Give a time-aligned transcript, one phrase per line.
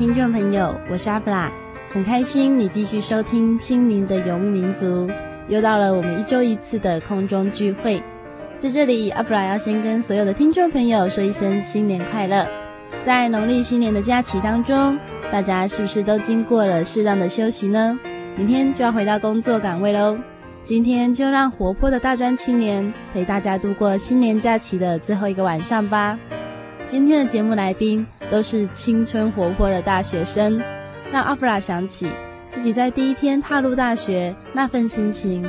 [0.00, 1.52] 听众朋友，我是阿布拉，
[1.90, 5.06] 很开心你继续收听《心灵的游牧民族》，
[5.46, 8.02] 又到了我们一周一次的空中聚会。
[8.58, 12.48] 在这里，阿布拉要先跟所有的听众朋友说一声新年快乐。
[13.02, 14.98] 在农历新年的假期当中，
[15.30, 18.00] 大家是不是都经过了适当的休息呢？
[18.38, 20.16] 明天就要回到工作岗位喽。
[20.64, 26.18] 今天就让活泼的大专青年陪大家度过新年假期的最后一个晚上吧。
[26.90, 28.04] 今天的节目来宾。
[28.32, 30.60] 都是青春活泼的大学生，
[31.12, 32.08] 让阿弗拉想起
[32.48, 35.44] 自己在第一天踏入大学那份心情。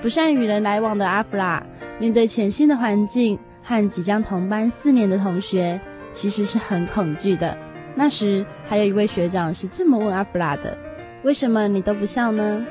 [0.00, 1.62] 不善与人来往的阿弗拉，
[1.98, 5.78] 面对全新的环境和即将同班四年的同学，
[6.12, 7.56] 其实是很恐惧的。
[7.94, 10.76] 那时还有一位学长是这么问阿弗拉的
[11.24, 12.64] ：“为什么你都不笑呢？”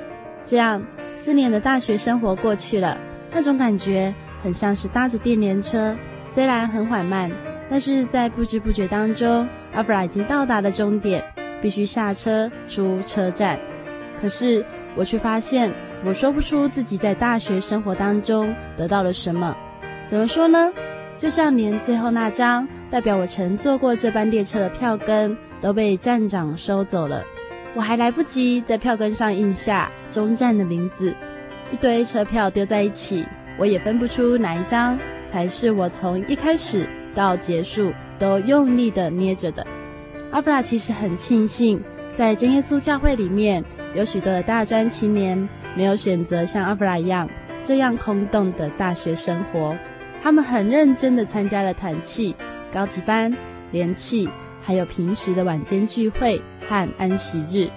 [0.46, 0.84] 这样
[1.16, 2.98] 四年的大学生活过去了，
[3.32, 4.12] 那种感觉
[4.42, 5.96] 很像是搭着电联车，
[6.28, 7.30] 虽然很缓慢。
[7.70, 11.24] 但是在不知不觉当中，阿弗拉已经到达了终点，
[11.62, 13.60] 必须下车出车站。
[14.22, 14.64] 可是
[14.96, 15.72] 我却发现，
[16.06, 19.56] 我说不出自己在大学生活当中得到了什么。
[20.06, 20.72] 怎么说呢？
[21.16, 27.24] 就像连最后那张代表我曾坐过这班列车的票根都被站长收走了，
[27.76, 31.16] 我还来不及在票根上印下终站的名字，
[31.72, 33.26] 一堆车票丢在一起，
[33.58, 34.98] 我也分不出哪一张
[35.28, 36.88] 才是我从一开始。
[37.16, 39.66] 到结束都用力的捏着的，
[40.32, 41.82] 阿布拉其实很庆幸，
[42.14, 43.64] 在真耶稣教会里面
[43.96, 47.30] 有许多的大专青年没有选择像阿布拉一样
[47.64, 49.78] 这样空洞的大学生活，
[50.22, 52.36] 他们很认真的参加了团契、
[52.72, 53.36] 高级班、
[53.72, 54.28] 联契，
[54.62, 57.70] 还有平时的晚间聚会和安息日。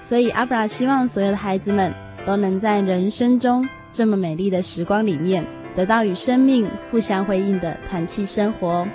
[0.00, 1.92] 所以阿布拉希望所有的孩子们
[2.24, 5.44] 都能在人生中这么美丽的时光里面。
[5.76, 8.88] 得到与生命互相回应的团契生活。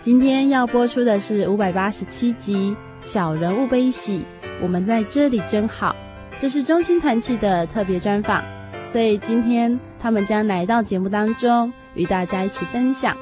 [0.00, 4.20] 今天要播出的是五百八十七集《小人物悲喜》，
[4.62, 5.94] 我们在这里真好。
[6.38, 8.42] 这是中心团契的特别专访，
[8.88, 13.16] 所以今天他们将来到节目当中，与大家一起分享。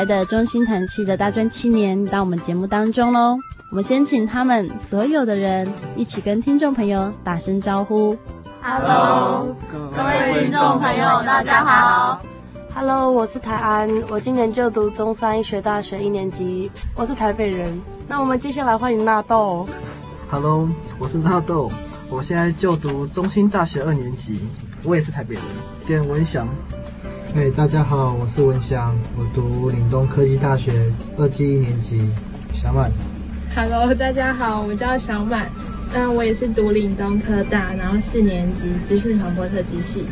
[0.00, 3.36] 来的中心团契的大专青年到我们节目当中喽，
[3.68, 8.16] 我们先请他们所有的人一起跟听众朋友打声招呼。
[8.62, 12.22] Hello，各位听众朋友，大家好。
[12.74, 17.78] Hello，我是台安，我今年就读中山医学大学一年级，我是台北人。
[18.08, 19.68] 那我们接下来欢迎纳豆。
[20.30, 20.66] Hello，
[20.98, 21.70] 我是纳豆，
[22.08, 24.40] 我现在就读中兴大学二年级，
[24.82, 25.44] 我也是台北人。
[25.86, 26.48] 点文祥。
[27.32, 30.72] 嘿，hey, 大家好，我是文祥，我读岭东科技大学
[31.16, 32.02] 二技一年级。
[32.52, 32.90] 小满
[33.54, 35.48] ，Hello，大家好，我叫小满，
[35.94, 40.04] 那我也是读岭东科大，然后四年级资讯传播设计系。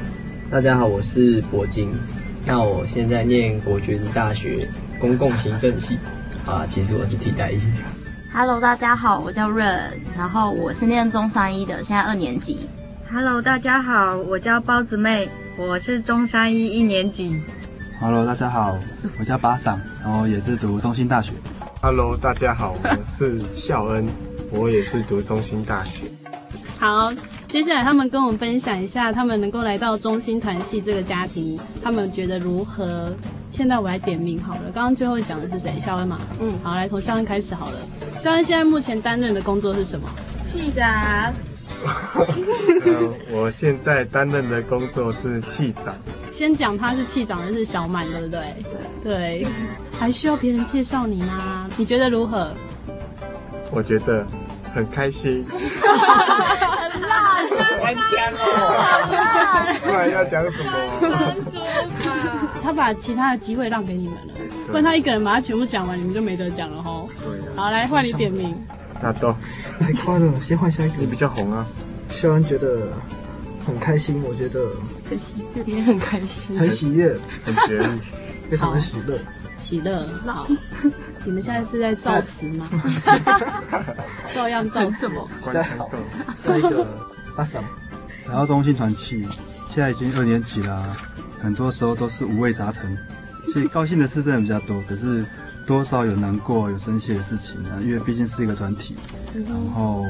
[0.48, 1.90] 大家好，我是博金，
[2.46, 4.70] 那我现在念国学之大学
[5.00, 5.98] 公共行政系。
[6.46, 7.58] 啊，其实我是替代役。
[8.32, 9.66] Hello，大家好，我叫润，
[10.16, 12.68] 然后我是念中山一的，现在二年级。
[13.10, 15.26] Hello，大家好，我叫包子妹，
[15.56, 17.42] 我是中山一一年级。
[17.98, 18.78] Hello，大家好，
[19.18, 21.32] 我叫巴桑，然后也是读中兴大学。
[21.80, 24.06] Hello，大家好，我是孝恩，
[24.52, 26.02] 我也是读中兴大学。
[26.78, 27.10] 好，
[27.48, 33.10] 接下来他们跟我们分享一下，他们能够来到中兴团契这个家庭，他们觉得如何？
[33.50, 35.72] 现在我来点名好了，刚刚最后讲的是谁？
[35.78, 36.20] 孝恩嘛。
[36.40, 37.78] 嗯，好，来从孝恩开始好了。
[38.20, 40.06] 孝恩现在目前担任的工作是什么？
[40.46, 41.32] 气长。
[42.84, 45.94] 呃，我现在担任的工作是气长。
[46.30, 48.40] 先讲他是气长的是小满，对不对？
[49.02, 49.42] 对。
[49.42, 49.46] 对。
[49.98, 51.68] 还需要别人介绍你吗？
[51.76, 52.52] 你觉得如何？
[53.70, 54.26] 我觉得
[54.74, 55.44] 很开心。
[55.48, 57.36] 很辣，
[57.84, 58.02] 很强
[58.38, 59.78] 哦！
[59.84, 60.70] 不然要讲什么？
[62.62, 64.34] 他把其他的机会让给你们了，
[64.66, 67.04] 不然他一个人把他全部讲完，你们就没得讲了哈。
[67.56, 68.54] 好，来换你点名。
[69.00, 69.34] 大豆，
[69.78, 70.96] 太快了，先换下一个。
[70.98, 71.66] 你比较红啊。
[72.10, 72.92] 孝恩觉得
[73.66, 74.70] 很开心，我觉得
[75.08, 78.00] 很喜悦，也很开心，很喜悦，很绝丽，
[78.50, 79.18] 非常的喜乐。
[79.58, 80.46] 喜乐，好。
[81.24, 82.68] 你们现在是在造词吗？
[84.34, 85.28] 照样造什么？
[85.44, 86.86] 下下一个
[87.36, 87.62] 阿桑，
[88.26, 89.26] 来到中心团气，
[89.68, 90.96] 现在已经二年级了。
[91.40, 92.96] 很多时候都是五味杂陈，
[93.52, 95.24] 所以高兴的事真的比较多，可是
[95.68, 97.76] 多少有难过、有生气的事情啊。
[97.82, 98.96] 因为毕竟是一个团体，
[99.34, 100.06] 嗯、然后，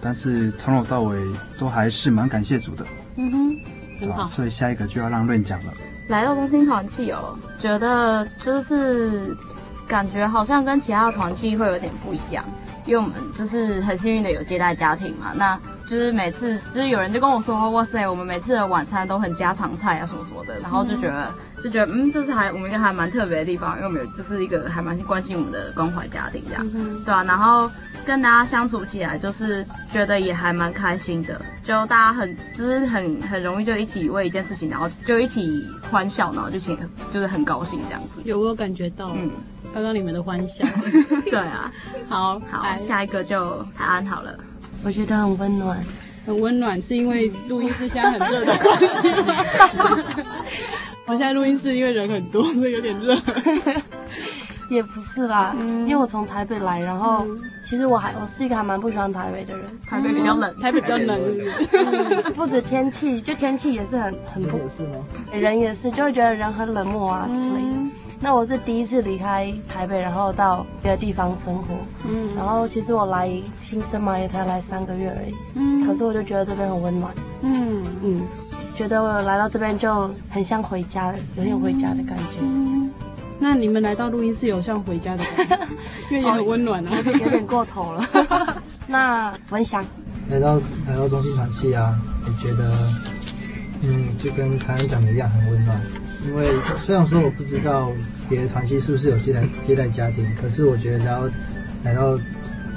[0.00, 1.20] 但是从头到尾
[1.58, 2.86] 都还是蛮感谢主的。
[3.16, 3.56] 嗯哼，
[4.00, 4.24] 很好。
[4.24, 5.72] 所以下一个就要让润讲了。
[6.08, 9.36] 来到中兴团契哦，觉得就是
[9.88, 12.44] 感觉好像跟其他的团契会有点不一样，
[12.86, 15.32] 因为我们就是很幸运的有接待家庭嘛。
[15.34, 21.30] 那就是每次，就是有人就跟我说，哇塞，我们每次的晚餐都很家常菜啊，什么什么的，然后就觉得，
[21.62, 26.66] 就觉得，嗯，这是还我们一个还蛮特别的地方，因为我们有就是一个还蛮关心我们的关怀家庭这样，
[27.04, 27.70] 对啊，然后
[28.06, 36.78] 跟大家相处起来，就是觉得也还蛮开心的，就大家很，就是很很容易就一起为一件事情，然后就一起欢笑，然后就请
[37.10, 38.22] 就是很高兴这样子。
[38.24, 39.30] 有我有感觉到，嗯，
[39.74, 40.64] 刚刚你们的欢笑，
[41.30, 41.70] 对啊，
[42.08, 44.34] 好好，下一个就台安好了。
[44.84, 45.82] 我觉得很温暖，
[46.26, 49.08] 很温暖，是因为录音室现在很热的关系。
[51.06, 53.16] 我现在录音室因为人很多，所以有点热。
[54.70, 59.64] 也不是吧，嗯、因为我从台北来，然后、嗯、其实我还我是一个还蛮不喜欢台北的人。
[59.86, 61.20] 台北比较冷，台北比较冷。
[62.34, 64.56] 不止天气，就天气也是很很不。
[64.58, 64.96] 也是吗？
[65.32, 67.94] 人也是，就会觉得人很冷漠啊之类的。
[68.20, 71.74] 那我是第一次离开台北，然后到别的地方生活。
[72.08, 75.34] 嗯，然后其实我来新生嘛，也才来三个月而已。
[75.54, 77.12] 嗯，可是我就觉得这边很温暖。
[77.42, 78.22] 嗯嗯，
[78.74, 82.40] 觉得我来到这边就很像回家，有点回家的感觉。
[82.40, 82.90] 嗯，
[83.38, 85.68] 那你们来到录音室有像回家的感觉？
[86.10, 88.06] 因为也很温暖啊，有点有点过头了。
[88.86, 89.84] 那文祥
[90.30, 90.56] 来到
[90.88, 92.70] 来到中心团契啊，你觉得
[93.82, 95.78] 嗯，就跟凯恩讲的一样，很温暖。
[96.26, 96.48] 因为
[96.80, 97.92] 虽然说我不知道
[98.28, 101.30] 别的团契是不是有接待接待家庭，可是我觉得来到
[101.84, 102.18] 来到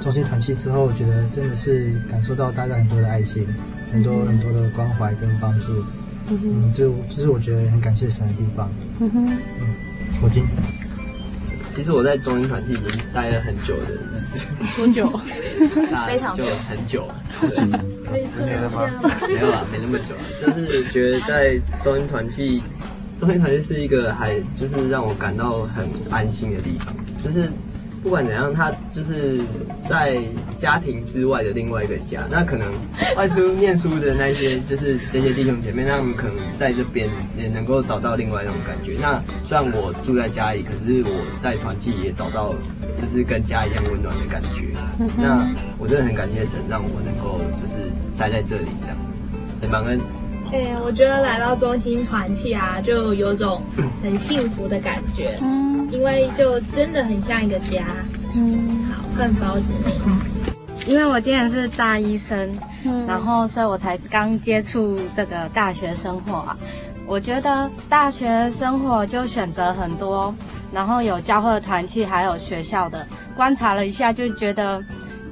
[0.02, 3.46] 中心团契之后，我觉得真的是感受到大家很多的爱心，
[3.92, 5.84] 很多很多的关怀跟帮助。
[6.30, 8.70] 嗯，就就是我觉得很感谢神的地方。
[9.00, 9.26] 嗯哼，
[9.60, 9.66] 嗯，
[10.22, 10.44] 我今
[11.70, 14.46] 其实我在中英团契已经待了很久的日子。
[14.76, 15.08] 多久？
[16.06, 17.08] 非常久，很久，
[17.40, 17.80] 好几年，
[18.14, 18.86] 十年了吗？
[19.26, 20.22] 没有啦，没那么久啊。
[20.40, 22.62] 就是觉得在中英团契。
[23.18, 27.50] 中心团契是一个还就是让我感到很安心的地方，就是
[28.00, 29.40] 不管怎样，他就是
[29.88, 30.18] 在
[30.56, 32.20] 家庭之外的另外一个家。
[32.30, 32.68] 那可能
[33.16, 38.92] 外出念书的那些，就是这些弟兄姐妹，他们可能在这边也能够找到另外一种感觉。
[39.02, 42.54] 那虽然我住在家里，可是我在团契也找到
[43.00, 44.72] 就是跟家一样温暖的感觉。
[45.16, 45.44] 那
[45.76, 49.24] 我真的很感谢神，让我能够就是待在这里这样子，
[49.60, 49.98] 很感恩。
[50.50, 53.60] 哎，我觉得来到中心团契啊，就有种
[54.02, 55.36] 很幸福的感觉。
[55.42, 57.84] 嗯，因为就真的很像一个家。
[58.34, 59.92] 嗯，好，换包子妹。
[60.86, 62.50] 因为我今年是大一生，
[62.84, 66.56] 嗯，然后所以我才刚接触这个大学生活啊。
[67.06, 70.34] 我觉得大学生活就选择很多，
[70.72, 73.06] 然后有教会的团契，还有学校的。
[73.36, 74.82] 观察了一下，就觉得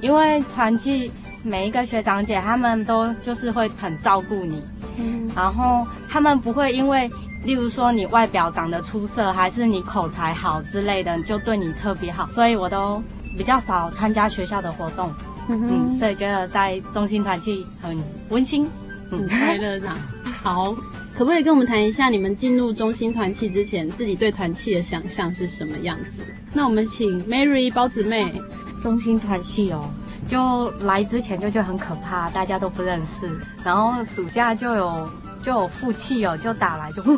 [0.02, 1.10] 因为团契
[1.42, 4.62] 每一个学长姐他们都就是会很照顾你。
[4.98, 7.10] 嗯，然后他们不会因为，
[7.44, 13.02] 例如说你外表长得出色，还是你口才好之类的，就对你特别好，所以我都
[13.36, 15.12] 比较少参加学校的活动。
[15.48, 17.96] 嗯，嗯，所以觉得在中心团契很
[18.30, 18.68] 温馨，
[19.10, 19.96] 很快乐这样。
[20.42, 20.72] 好，
[21.14, 26.22] 可不可以跟我们谈一下你们进入中心团契之前，自己对团契的想象是什么样子？
[26.52, 28.32] 那我们请 Mary 包子妹，
[28.80, 29.88] 中心团契哦，
[30.28, 33.30] 就来之前就觉得很可怕，大家都不认识，
[33.64, 35.10] 然后暑假就有
[35.42, 37.02] 就有负气哦，就打来就。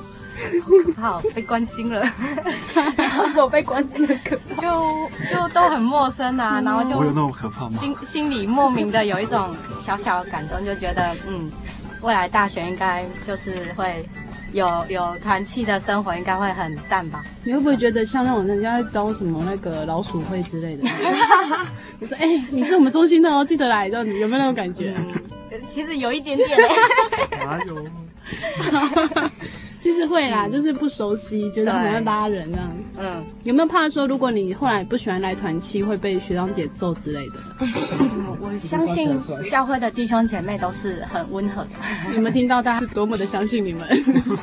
[0.62, 2.06] 好可怕哦，被关心了，
[3.32, 7.70] 是我被关心的可怕，就就都很陌生啊，然后就我有那么可怕吗？
[7.70, 11.50] 心心里莫名的有一种小小的感动，就觉得嗯，
[12.02, 14.08] 未来大学应该就是会
[14.52, 17.24] 有有团气的生活，应该会很赞吧？
[17.44, 20.84] 你会不会觉得像那种人家在招什么那个老鼠会之类的？
[22.00, 24.94] 你说哎、欸，你是我们中心的哦，记得来，的你有没有那种感觉？
[25.50, 26.48] 嗯、其实有一点点。
[27.44, 27.76] 哪有？
[29.82, 32.68] 其实会啦，就是不熟悉，觉得好像拉人这样。
[32.98, 37.34] 嗯，有没有怕说，如果你后来不喜欢来团契，会被学长姐揍之类的？
[38.40, 39.16] 我相信
[39.50, 41.70] 教会的弟兄姐妹都是很温和的。
[42.12, 43.86] 你们听到大家是多么的相信你们？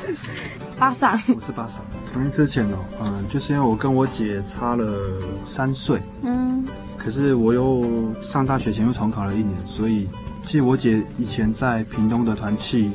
[0.78, 1.84] 巴桑，我是巴桑。
[2.14, 6.64] 因为之前哦，嗯，就是因为我跟我姐差了三岁，嗯，
[6.96, 7.84] 可是我又
[8.22, 10.08] 上大学前又重考了一年，所以
[10.44, 12.90] 其实我姐以前在屏东的团契。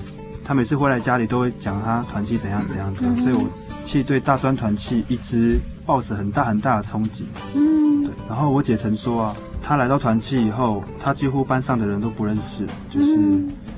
[0.52, 3.50] 他每次回来家里都会讲他团契怎样怎样怎样，所以我
[3.86, 7.22] 其实对大专团契一直抱着很大很大的憧憬。
[7.56, 8.12] 嗯，对。
[8.28, 13.18] 然后我姐曾说啊，她来到团契以后，她几乎班上的人都不认识，就是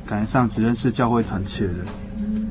[0.03, 1.77] 感觉上只认识教会团契的人。
[2.17, 2.49] 嗯，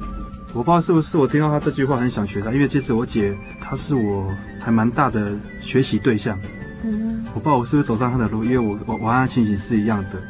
[0.55, 6.39] 我不知道是不是我听到她这句话很想学她，因为其实我姐她是我还蛮大的学习对象。
[6.85, 10.23] 嗯，我不知道我是不是走上她的路，因为我我我和她情形是一样的。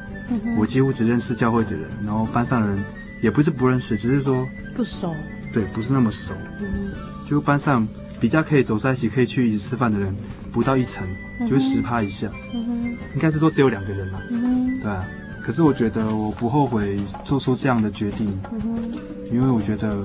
[0.56, 2.82] 我几乎只认识教会的人，然后班上的人。
[3.22, 5.14] 也不是不认识，只是说不熟。
[5.52, 6.34] 对，不是那么熟。
[6.60, 6.92] 嗯，
[7.28, 7.86] 就班上
[8.18, 10.14] 比较可以走在一起、可以去一起吃饭的人，
[10.50, 11.06] 不到一层，
[11.48, 12.26] 就是十趴以下。
[12.52, 14.20] 嗯哼，应该是说只有两个人了。
[14.30, 15.06] 嗯哼，对啊。
[15.44, 18.28] 可是我觉得我不后悔做出这样的决定。
[18.52, 18.98] 嗯哼，
[19.32, 20.04] 因为我觉得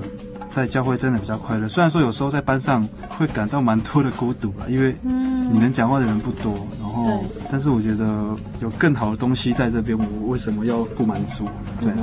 [0.49, 1.67] 在教会真的比较快乐。
[1.67, 6.67] 虽然说有时候在班上会感到蛮多的孤独啊，因为你能讲话的人不多。
[7.05, 8.05] 然后，但是我觉得
[8.59, 11.47] 有更好的东西在这边，我为什么要不满足？
[11.79, 11.97] 对啊。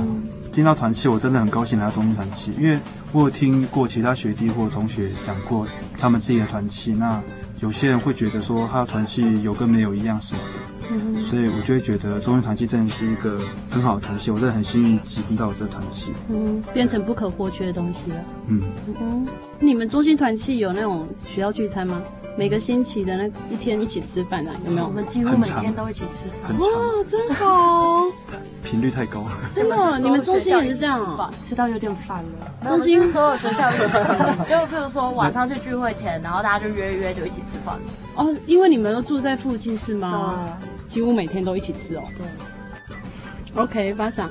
[0.51, 2.79] 进到团契，我真的很高兴来到中心团契，因为
[3.11, 5.67] 我有听过其他学弟或同学讲过
[5.99, 6.93] 他们自己的团契。
[6.93, 7.21] 那
[7.59, 13.37] 有些人会觉得说他的团契有跟没有一样什么的，嗯、所以我就会觉得中心团契真的是一个
[13.69, 14.31] 很好的团契。
[14.31, 18.17] 我真的很幸运进到这团契，嗯，变成不可或缺的东西了。
[18.47, 18.61] 嗯
[19.01, 19.27] 嗯，
[19.59, 22.01] 你们中心团契有那种学校聚餐吗？
[22.37, 24.59] 每个星期的那一天一起吃饭呢、啊？
[24.65, 24.87] 有没有？
[24.87, 26.57] 我们几乎每天都一起吃饭。
[26.59, 26.67] 哇，
[27.07, 28.05] 真好！
[28.63, 29.31] 频率太高了。
[29.53, 31.31] 真的，你们中心也是这样啊？
[31.43, 32.67] 吃到有点烦了。
[32.67, 34.13] 中心所有学校一起吃，
[34.49, 37.77] 就比如说晚上去聚会前，然后大家就约一约，就一起吃饭。
[38.15, 40.49] 哦，因为你们都住在附近是吗？
[40.59, 40.69] 对。
[40.89, 42.03] 几乎每天都一起吃哦。
[42.17, 43.61] 对。
[43.61, 44.29] OK，巴桑，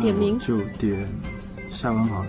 [0.00, 1.08] 点名就点
[1.72, 2.28] 夏文好了。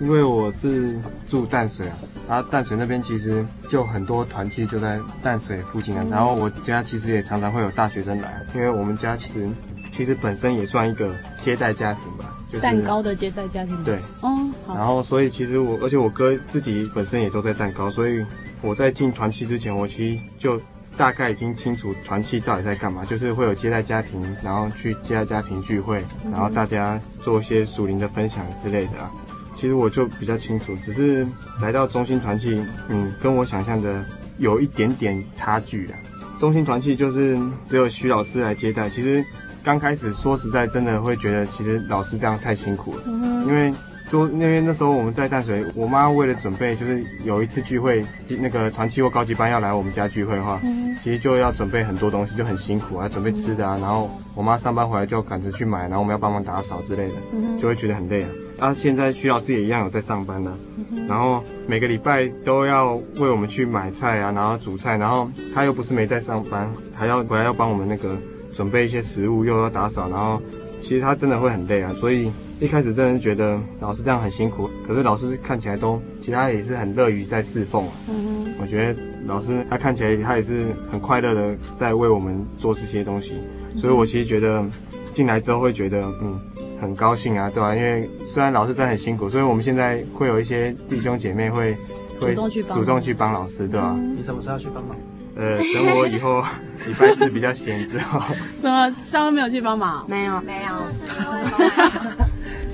[0.00, 1.96] 因为我是住淡水啊，
[2.28, 6.06] 然后淡水那边其实就很多团契就在淡水附近啊。
[6.10, 9.48] 然后我家其实也常常会有大学生来，因为我们家其实
[9.90, 13.82] 其实本身也算一个接待家庭吧，就是蛋糕的接待家庭。
[13.82, 14.76] 对，哦，好。
[14.76, 18.24] 然后所以其实我，而且我哥自己本身也都在蛋糕，所以
[18.60, 20.60] 我在进团契之前，我其实就
[20.96, 29.10] 大概已经清楚团契到底在干嘛，就是会有接待家庭，然后去接待家庭聚会，然后大家做一些属灵的分享之类的啊。
[29.58, 31.26] 其实我就比较清楚，只是
[31.60, 34.04] 来到中心团契，嗯，跟我想象的
[34.38, 35.98] 有一点点差距啊。
[36.38, 39.24] 中心团契就是只有徐老师来接待，其实
[39.64, 43.02] 刚开始说实在，真的会觉得其实老师这样太辛苦了，
[43.46, 43.74] 因为。
[44.00, 48.02] 说那边那时候我们在淡水，我妈为了准备，就是有一次聚会，
[48.40, 58.28] 那个团契或高级班要来我们家聚会的话，嗯、其实就要准备很多东西，就很辛苦啊，准备吃的啊，然后我妈上班回来就赶着去买，然后我们要帮忙打扫之类的，嗯、就会觉得很累啊。
[58.58, 60.58] 啊，现在徐老师也一样有在上班呢、啊，
[60.90, 68.16] 嗯、然后每个礼拜都要为我们去买菜啊，然后煮菜，然后他又不是没在上班，还要回来要帮我们那个
[68.52, 70.40] 准备一些食物，又要打扫，然后
[70.80, 72.30] 其实他真的会很累啊，所以。
[72.60, 77.86] 一开始真的是觉得老师这样很辛苦，可是老师看起来都，其他也是很乐于在侍奉。
[78.08, 83.36] 嗯哼，我觉得老师他看起来他也是很快乐的在为我们做这些东西，
[83.76, 84.66] 所以我其实觉得
[85.12, 86.40] 进来之后会觉得嗯
[86.80, 87.74] 很高兴啊，对吧？
[87.74, 91.76] 因为虽然老师真的很辛苦，所以我们现在会有一些弟兄姐妹会
[92.20, 93.96] 会主动去帮老师，对吧？
[94.16, 94.96] 你什么时候要去帮忙？
[95.36, 96.42] 呃，等我以后
[96.86, 98.20] 礼拜四比较闲之后。
[98.60, 98.92] 什么？
[99.02, 100.04] 上都没有去帮忙？
[100.08, 102.26] 没有，没有。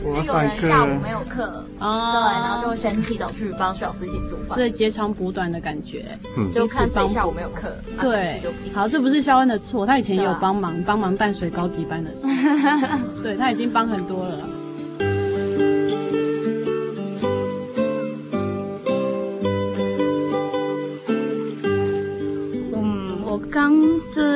[0.04, 7.74] 我有人下午没有课，哦，对，然后就先提早去帮徐老师一起煮饭，所以截长补短的感觉，嗯，就看谁下午没有课。
[8.00, 8.42] 对，
[8.74, 14.48] 好，这不是肖恩的错，他以前也有帮忙帮忙淡水高级班的时候， 对，他已经帮很多了。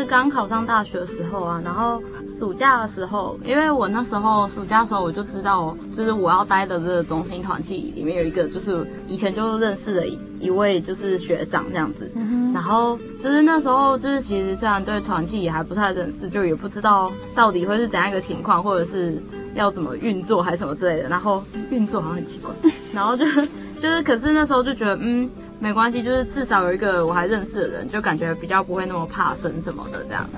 [0.08, 12.10] 刚考上大学的时候啊，然后暑假的时候，因为我那时候暑假的时候我就知道，就是我要待的这个中心团契里面有一个，就是以前就认识的一一位就是学长这样子。
[12.14, 19.22] 嗯、然后就是那时候就是其实虽然对团契也还不太认识，就也不知道到底会是怎样一个情况，或者是
[19.54, 21.08] 要怎么运作还是什么之类的。
[21.08, 22.50] 然后运作好像很奇怪，
[22.94, 23.24] 然后就
[23.78, 25.28] 就是可是那时候就觉得嗯。
[25.60, 30.28] 没关系，就是至少有一个我还认识的人，就感觉比较不会那么怕生什么的这样。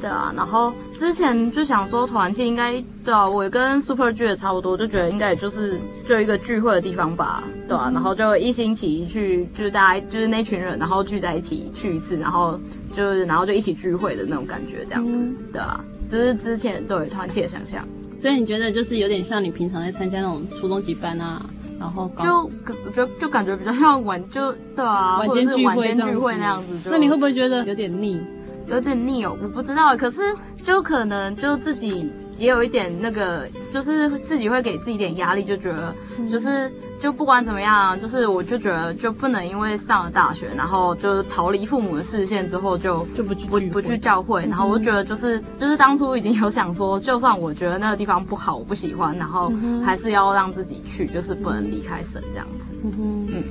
[0.00, 12.60] 对啊，然后之前就想说团契应该对啊，我跟 Super G 也差不多，就觉得应该也就是就一个聚会的地方吧，对啊，嗯、然后就一星期一去，就是大家就是那群人，然后聚在一起去一次，然后
[12.92, 17.84] 就是然后就一起聚会的那种感觉这样子，嗯、对啊，这、就是之前对团契的想象。
[18.20, 21.44] 所以你觉得就是有点像你平常在参加那种初中级班啊？
[21.78, 22.50] 然后就
[22.84, 25.94] 我觉得就感觉比较像晚就对啊，晚间聚会，
[26.36, 26.78] 那样子。
[26.86, 28.20] 那你会不会觉得有点腻？
[28.66, 29.96] 有点腻哦，我不知道。
[29.96, 30.20] 可是
[30.62, 32.10] 就可能就自己。
[32.38, 35.92] 也有一点那个，就是自己会给自己一点压力，就觉得
[36.30, 36.70] 就是
[37.00, 49.52] 就不管怎么样，就是我就觉得就不能因为上了大学，然后就逃离父母的视线之后就就不去不不去教会，然后我就觉得就是就是当初已经有想说，就算我觉得那个地方不好，我不喜欢，然后
[49.84, 52.70] 还是要让自己去，就是不能离开神这样子。
[52.82, 53.44] 嗯哼，嗯，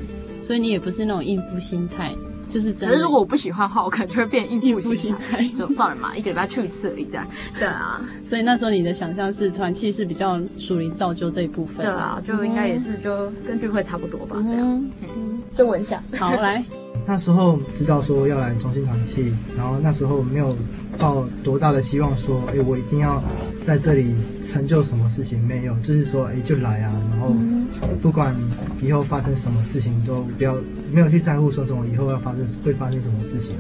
[0.44, 2.14] 所以你也不是那种应付心态。
[2.50, 7.28] 就是真的，可是如果我不喜欢的话，我可能就会变应付心态， 就算了嘛，一个礼拜去一次而已这样。
[7.58, 11.86] 对啊，所以那时候你的想象是团契是比较属于造就这一部分。
[11.86, 14.86] 对啊，就应该也是就跟聚会差不多吧，这样。
[15.02, 16.02] 嗯，就闻一下。
[16.18, 16.64] 好，来。
[17.06, 20.54] 那时候知道说要来重新团契，然后那时候没有
[20.98, 23.24] 抱多大的希望说，哎，我一定要
[23.66, 24.14] 在这里
[24.44, 27.34] 成就什么事情，没有，就是说，哎，就来啊，然后
[28.02, 28.36] 不管
[28.82, 30.56] 以后发生什么事情都不要，
[30.92, 33.56] 没有去在乎说什么以后要发生会发生什么事情，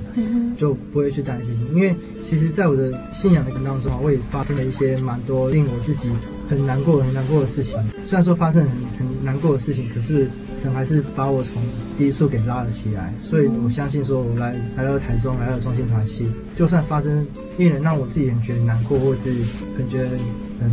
[0.57, 6.10] 就不会去担心，因为其实在我的信仰的过程当中啊，我也发生了一些蛮多令我自己。
[6.49, 7.77] 很难过、很难过的事情。
[8.06, 11.62] 虽然说发生很很难过的事情，可是神还是把我从
[11.97, 13.13] 低处给拉了起来。
[13.19, 16.25] 所以我相信，说我来来到台中，来到中心团契，
[16.56, 17.27] 就算发生
[17.58, 19.30] 令人让我自己很觉得难过，或者是
[19.77, 20.10] 很觉得
[20.62, 20.71] 很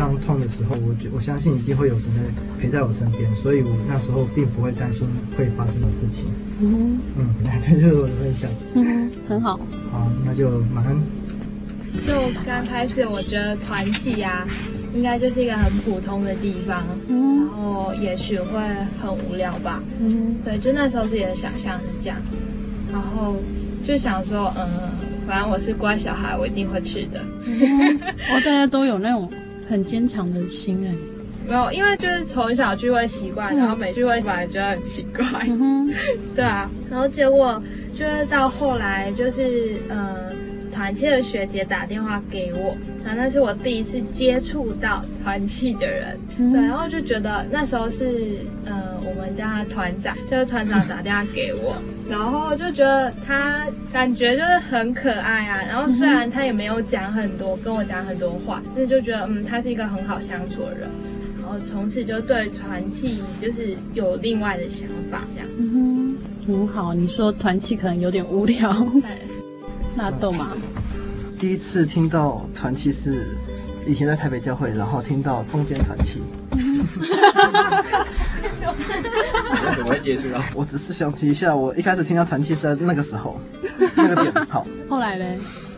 [0.00, 2.20] 伤痛的时候，我我相信一定会有神在
[2.58, 3.36] 陪在我身边。
[3.36, 6.24] 所以我那时候并不会担心会发生的事情。
[6.62, 7.28] 嗯嗯，
[7.62, 8.50] 这就是我的分享。
[8.74, 9.60] 嗯，很好。
[9.92, 10.98] 好，那就马上。
[12.06, 12.14] 就
[12.46, 14.46] 刚开始，我觉得团契呀。
[14.92, 18.58] 应该就是一个很普通的地方，嗯，然后也许会
[19.00, 22.18] 很无聊吧，嗯，对，就那时候自己的想象是这样，
[22.90, 23.36] 然后
[23.84, 24.66] 就想说，嗯，
[25.28, 27.24] 反正我是乖小孩，我一定会去的。
[27.44, 28.00] 嗯、
[28.34, 29.30] 哦，大家都有那种
[29.70, 30.92] 很坚强的心哎，
[31.48, 35.88] 没有，因为就是从小聚会习惯，然后每聚会本来就很奇怪，嗯、
[36.34, 37.62] 对啊，然后结果
[37.96, 40.49] 就是到后来就是，嗯。
[40.80, 51.76] 团契的学姐打电话给我，然后那是我第一次接触到团契的人，嗯、对，然后就觉得那时候是，呃，我们家的团长，就是团长打电话给我，
[52.08, 60.88] 然后就觉得他感觉就是很可爱啊，然后虽然他也没有讲很多，跟我讲很多话，但是就觉得，嗯，他是一个很好相处的人，
[61.42, 66.16] 然后从此就对团契就是有另外的想法，这样，嗯
[66.46, 66.94] 哼，很好。
[66.94, 68.74] 你说团契可能有点无聊。
[70.00, 70.50] 纳豆嘛，
[71.38, 73.36] 第一次听到团契是
[73.86, 76.22] 以前在台北教会，然后听到中间团契。
[79.76, 80.42] 怎么会接触到？
[80.54, 83.38] 我只是想提一下，我一开始听到团契是在那个时候，
[83.94, 84.46] 那个点。
[84.46, 85.24] 好，后来呢？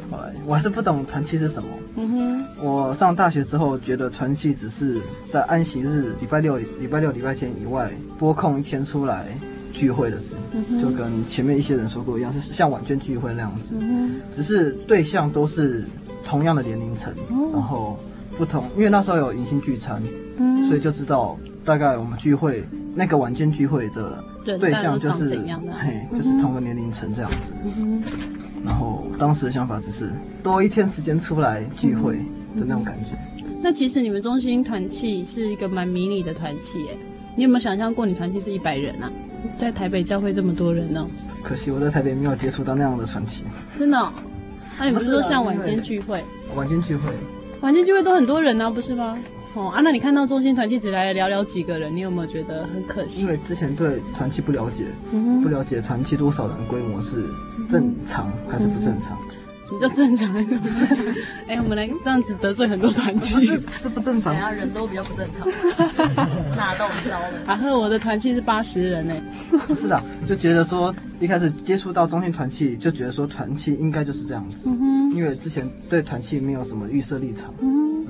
[0.09, 1.69] 后来我还是不懂团契是什么。
[1.97, 2.45] 嗯哼。
[2.65, 9.27] 我上大学之后，觉得团契只是在安息日、礼拜六、礼拜六、礼拜天以外拨空一天出来。
[9.73, 10.37] 聚会的事，
[10.81, 13.75] 就跟前面一些人说过一样，是像晚间聚会那样子，
[14.31, 15.85] 只是对象都是
[16.25, 17.13] 同样的年龄层，
[17.53, 17.99] 然后
[18.37, 20.03] 不同，因为那时候有迎新聚餐，
[20.69, 24.23] 所以就知道大概我们聚会那个晚间聚会的
[24.59, 25.29] 对象就是，
[25.81, 27.53] 嘿，就是同个年龄层这样子。
[28.65, 30.11] 然后当时的想法只是
[30.43, 32.15] 多一天时间出来聚会
[32.57, 33.11] 的那种感觉。
[33.61, 36.97] 那其实你们中心团契是一个蛮迷你的团契，哎，
[37.37, 39.11] 你有没有想象过你团契是一百人啊？
[39.57, 41.07] 在台北教会这么多人呢？
[41.43, 43.45] 可惜我在台北没有接触到那样的团契。
[43.79, 44.12] 真的？
[44.79, 46.23] 那你不是说像晚间聚会？
[46.57, 47.11] 晚间聚会，
[47.61, 49.19] 晚间聚会都很多人呢，不是吗？
[49.55, 53.23] 哦啊，那你看到中心团契只来寥寥几个人，你有没有觉得很可惜？
[53.23, 54.85] 因为之前对团契不了解，
[55.43, 57.29] 不了解团契多少人规模是
[57.69, 59.19] 正常还是不正常？
[59.29, 59.32] 什
[59.73, 61.07] 么叫正常还是不正常？
[61.49, 64.33] 哎、欸，我们来这样子得罪很多团契，是是不正常。
[64.35, 65.49] 等下人都比较不正常，
[66.57, 67.29] 哪都不知道了。
[67.47, 69.15] 然后，我的团契是八十人呢。
[69.67, 74.69] 不是的，就觉得说一开始接触到中心团契，就觉得说团契应该就是这样子。
[75.15, 77.53] 因为之前对团契没有什么预设立场。
[77.61, 78.05] 嗯。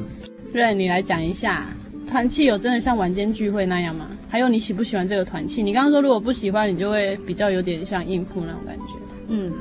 [0.52, 1.66] 瑞，你来讲一下，
[2.08, 4.06] 团契有真的像晚间聚会那样吗？
[4.28, 5.62] 还有你喜不喜欢这个团契？
[5.62, 8.94] 你刚刚说如果不喜欢，你就会比较有点像应付那种感觉。
[9.28, 9.52] 嗯。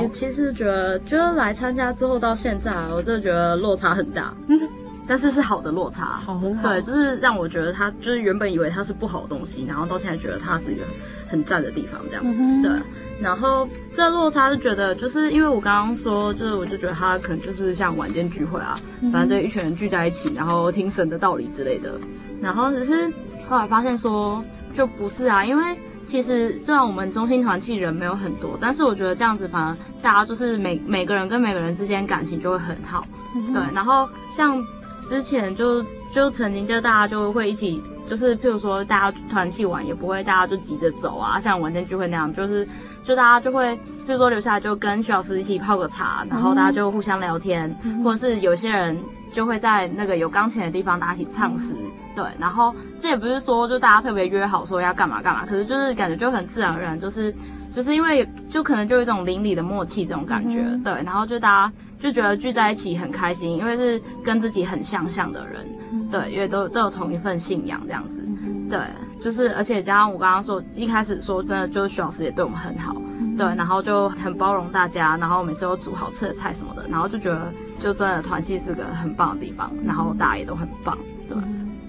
[0.00, 4.34] 也其实觉得，就是来参加之后到现在，我真的觉得落差很大。
[4.48, 4.60] 嗯，
[5.06, 6.68] 但是是好的落差，好很好。
[6.68, 10.82] 对，就是让我觉得它就是原本以为它是不好的东西，然后到现在觉得它是一个
[11.28, 12.38] 很赞的地方，这样子。
[12.40, 12.72] 嗯、对，
[13.20, 18.80] 然后这落差是觉得，就是因为我刚刚说，就是我就觉得它可能就是像晚间聚会啊，
[19.12, 21.98] 反正就一群人聚在一起，然后听神的道理之类的。
[22.42, 23.10] 然后只是
[23.48, 24.44] 后来发现说，
[24.74, 25.64] 就不是啊，因为。
[26.06, 33.60] 其实虽然我们中心团契人没有很多，但是我觉得这样子反而大家就是每每个人跟每个人之间感情就会很好，嗯、对。
[33.74, 34.64] 然后像
[35.00, 42.66] 之前就就曾经就大家就会一起，就是譬如说大家团契玩也不会大家就急着走啊，像晚间聚会那样，就是
[43.02, 48.96] 就大家就会譬如说留下来就跟徐老师一起泡个茶，然后大家就互相聊天，嗯、或者是有些人。
[49.36, 51.74] 就会在那个有钢琴的地方大家一起唱诗，
[52.14, 57.34] 对，然后这也不是说就大家特别约好说要干嘛干嘛，可是就是感觉就很自然而然，就是
[57.70, 65.66] 就是因为就可能就有一种邻里的默契这种感觉，对，然后就大家就觉得聚在一起很开心，因为是跟自己很相像的人，
[66.10, 68.26] 对，因为都都有同一份信仰这样子，
[68.70, 68.80] 对，
[69.20, 72.96] 就是而且加上我刚刚说一开始说真的，就是徐老师也对我们很好。
[73.36, 80.96] 对，然后就很包容大家，然后每次都煮好吃的菜什么的，然后就觉得就真的团契是个很棒的地方，然后大家也都很棒。
[81.28, 81.36] 对，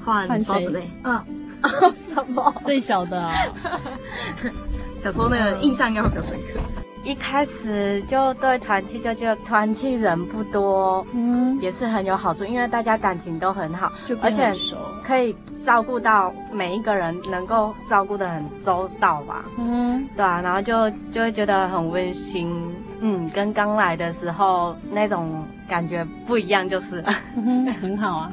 [0.04, 1.24] 换包子类，嗯，
[2.14, 2.54] 什么？
[2.64, 3.34] 最小的啊，
[5.00, 6.60] 小时候那个印象应该会比较深刻。
[7.04, 14.54] 一开始就对团契就觉得团契人不多，嗯，也是很有好处，因为大家感情都很好，就而且
[15.04, 15.34] 可以
[15.64, 22.52] 照顾到每一个人，能够照顾得很周到吧，嗯，对啊，然后就就会觉得很温馨，
[23.00, 27.02] 嗯，跟刚来的时候那种感觉不一样，就是，
[27.38, 28.30] 嗯，很好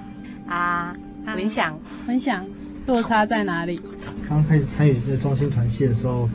[0.48, 2.44] 啊， 啊，分享分享，
[2.86, 3.80] 落差在哪里？
[4.28, 6.28] 刚开始参与这中心团契的时候。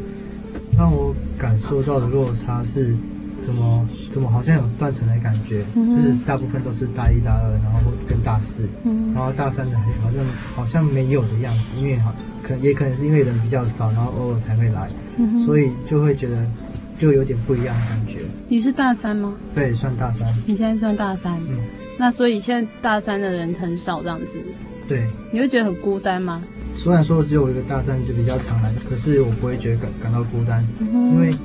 [0.80, 2.96] 让我感受到的落差是，
[3.42, 16.50] 怎么怎么好像有断层的感觉，嗯、就是大部分都是大一、大二，然后跟大四，嗯、然后大三的好像好像没有的样子，因为好可也可能是因为人比较少，然后偶尔才会来，嗯、所以就会觉得
[16.98, 18.20] 就有点不一样的感觉。
[18.48, 19.36] 你是大三吗？
[19.54, 20.26] 对，算大三。
[20.46, 21.58] 你现在算大三，嗯，
[21.98, 24.39] 那所以现在大三的人很少这样子。
[24.88, 25.06] 对。
[25.30, 26.42] 你会觉得很孤单吗？
[26.76, 31.36] 虽然说只有一个大三就比较常来，可是我不会觉得感感到孤单，嗯、因为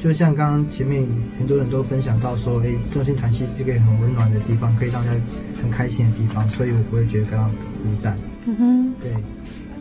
[0.00, 1.06] 就像刚刚前面
[1.38, 5.20] 很多人都分享到说，哎，中心团契是一个很温暖的地方，可以让人
[5.60, 8.18] 很开心的地方，所以我不会觉得感到孤单。
[8.46, 9.12] 嗯哼，对。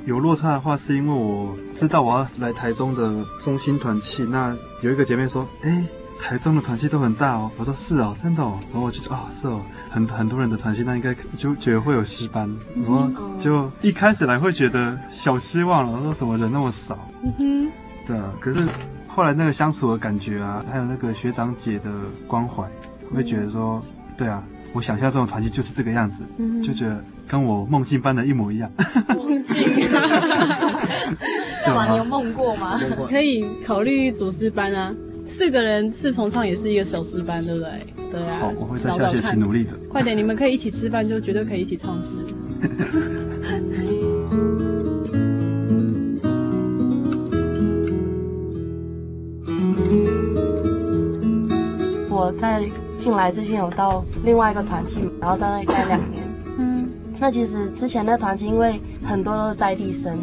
[0.05, 5.85] 有落差的话，是因为我知道我要来台中的中心团契，那有一个姐妹说，哎。
[6.19, 17.71] 台中的团契都很大哦，我说是哦，真的哦，然后我就说啊、哦，是哦，很很多人的团契，那应该就觉得会有戏班，然后就一开始来会觉得小失望了，说什么人那么少，嗯哼，
[18.05, 18.67] 对啊，可是
[19.07, 21.89] 后来那个相处的感觉啊，还有那个学长姐的
[22.27, 22.69] 关怀，
[23.15, 23.81] 会觉得说，
[24.17, 26.23] 对啊，我想象中的团契就是这个样子，
[26.65, 28.69] 就觉得跟我梦境般的一模一样。
[29.09, 29.63] 梦境，
[31.63, 31.87] 对吧？
[31.89, 32.79] 你有梦过吗？
[33.07, 34.93] 可以考虑组诗班啊。
[35.27, 37.69] 四个人四重唱也是一个小诗班，对不对？
[38.11, 38.39] 对啊。
[38.39, 39.73] 好，我会在下学期努力的。
[39.89, 42.19] 快点，你们可以一起吃饭，就绝对可以一起唱诗。
[52.09, 52.63] 我在
[52.97, 56.26] 进来之前有到另外一个团契，然后在那里待两年。
[57.17, 57.19] 嗯。
[57.21, 60.17] 那其实之前的团契，因为很多都是在地生。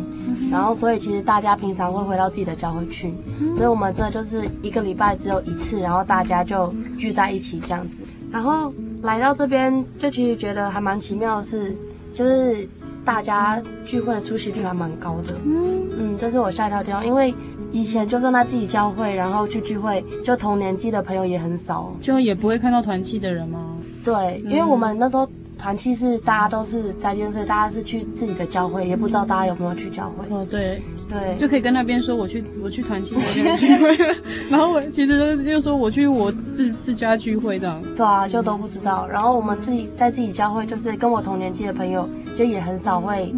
[0.50, 3.12] 然后，所以其实大家平常会回到自己的教会去，
[3.56, 7.98] 所以我们这就是一个礼拜只有一次，然后大家就聚在一起这样子。
[8.32, 11.76] 然后来到这边，就其实觉得还蛮奇妙的是，
[12.14, 12.68] 就是
[13.04, 15.34] 大家聚会的出席率还蛮高的。
[15.44, 17.32] 嗯嗯，这是我吓一跳的地方，因为
[17.72, 23.76] 以前就算在自己教会，然后去聚会，就同年纪的朋友也很少，就也不会看到团契的人吗？
[24.04, 25.28] 对，因为我们那时候。
[25.58, 30.26] 团契是大家都是在地，所以大家是去自己的教会，也不知道大家有没有去教会。
[30.34, 33.14] 哦，对对，就可以跟那边说我去我去团契
[33.56, 33.96] 聚会，
[34.50, 37.82] 然后我其实就说我去我自自家聚会这样。
[37.96, 39.06] 对啊，就都不知道。
[39.06, 43.34] 然后我们自己在自己教会，就是跟我同年纪的朋友，就也很少会，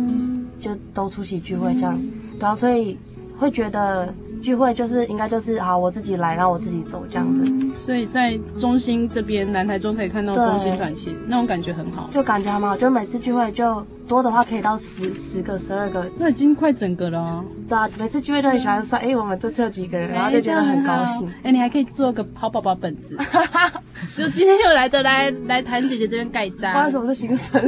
[0.59, 1.99] 就都出席聚会这样。
[2.39, 2.99] 然后所以
[3.39, 4.13] 会觉得
[4.47, 7.43] 聚会就是应该就是好，我自己来，然后我自己走这样子。
[7.49, 12.77] 嗯、所以在中心这边南台中可以看到中心团契，那种感觉很好，就感觉还蛮好。
[12.77, 17.45] 就每次聚会就多的话可以到十十个、十二个，那已经快整个了、啊。
[17.69, 21.29] 对啊，每次聚会都很喜欢说，哎、欸，我们这次有几个人，然后就觉得很高兴。
[21.43, 23.19] 哎、欸，你还可以做个好宝宝本子，
[24.17, 26.73] 就今天又来的来来谭姐姐这边盖章。
[26.73, 27.61] 不好意思，我是新生。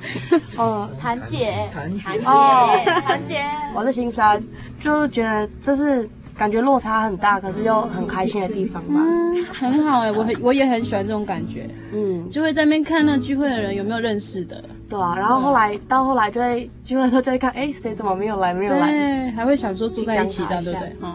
[0.58, 2.68] 哦，谭姐，谭姐，哦，
[3.06, 3.42] 谭姐，
[3.74, 4.42] 我是新生，
[4.84, 9.00] 就觉得这是感觉落差很大，可是又很开心的地方吧。
[9.00, 11.68] 嗯，很好哎、欸，我很我也很喜欢这种感觉。
[11.92, 14.62] 嗯，就会在那边看那聚会的人有没有认识的。
[14.88, 18.54] 对啊，然后后来到后来就会聚会的时候就会看，哎，谁怎么没有来？
[18.54, 18.90] 没有来？
[18.90, 20.96] 对，还会想说住在一起这样，对不对？
[21.02, 21.12] 嗯，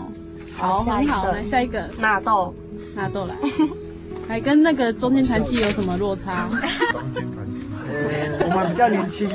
[0.58, 2.54] 好，很好，来下一个纳豆，
[2.94, 3.36] 纳豆来，
[4.28, 6.50] 还跟那个中间团契有什么落差？
[6.92, 9.30] 中间团契，呃，我们比较年轻。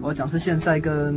[0.00, 1.14] 我讲是现在跟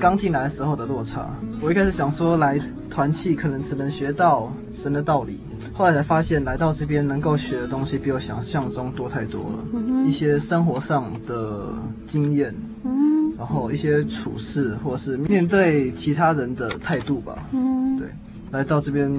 [0.00, 1.28] 刚进来的时候的落差。
[1.60, 5.40] 我一开始想说来团契可能只能学到神的道理。
[5.72, 9.64] 后来才发现，来到这边能够学的东西比我想象中多太多了。
[9.74, 11.66] 嗯、一些生活上的
[12.06, 12.54] 经验，
[12.84, 17.46] 嗯，然后一些处事或是面对其他人的态度吧。
[17.52, 18.08] 嗯，对，
[18.52, 19.10] 来到这边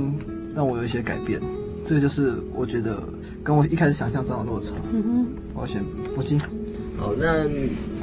[0.55, 1.39] 让我有一些改变。
[1.83, 3.03] 这个就是我觉得
[3.43, 4.71] 跟我一开始想象中的落差。
[4.91, 5.83] 嗯哼，我先
[6.15, 6.39] 不进。
[6.97, 7.45] 好，那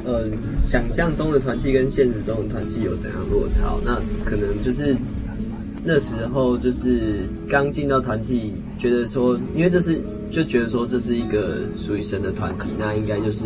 [0.05, 0.29] 呃，
[0.63, 3.73] 想象中的团契跟现实中的团契有怎样落差？
[3.83, 4.95] 那可能就是。
[5.87, 13.45] 那时候就是刚进到团契，觉得说，因为这是就觉得说这是一个属于神的团体，那应该就是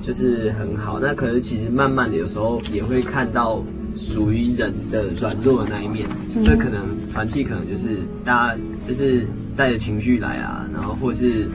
[0.00, 0.98] 就是很好。
[0.98, 3.62] 那可是其实慢慢的，有时候也会看到
[3.98, 6.08] 属于人的软弱的那一面。
[6.42, 6.80] 那可能
[7.12, 7.88] 团契可能就是
[8.24, 11.46] 大家就是带着情绪来啊，然后或是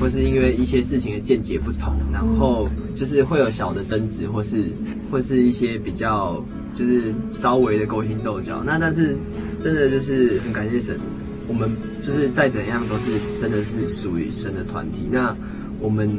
[0.00, 4.64] 或是因为一些事情的见解不同，然后就是会有小的争执，或是
[5.10, 6.38] 或是一些比较
[6.74, 8.62] 就是稍微的勾心斗角。
[8.64, 9.16] 那但是。
[9.62, 10.98] 真的就是很感谢神，
[11.46, 11.70] 我们
[12.02, 15.08] 就是再怎样都是真的是属于神的团体。
[15.08, 15.36] 那
[15.78, 16.10] 我们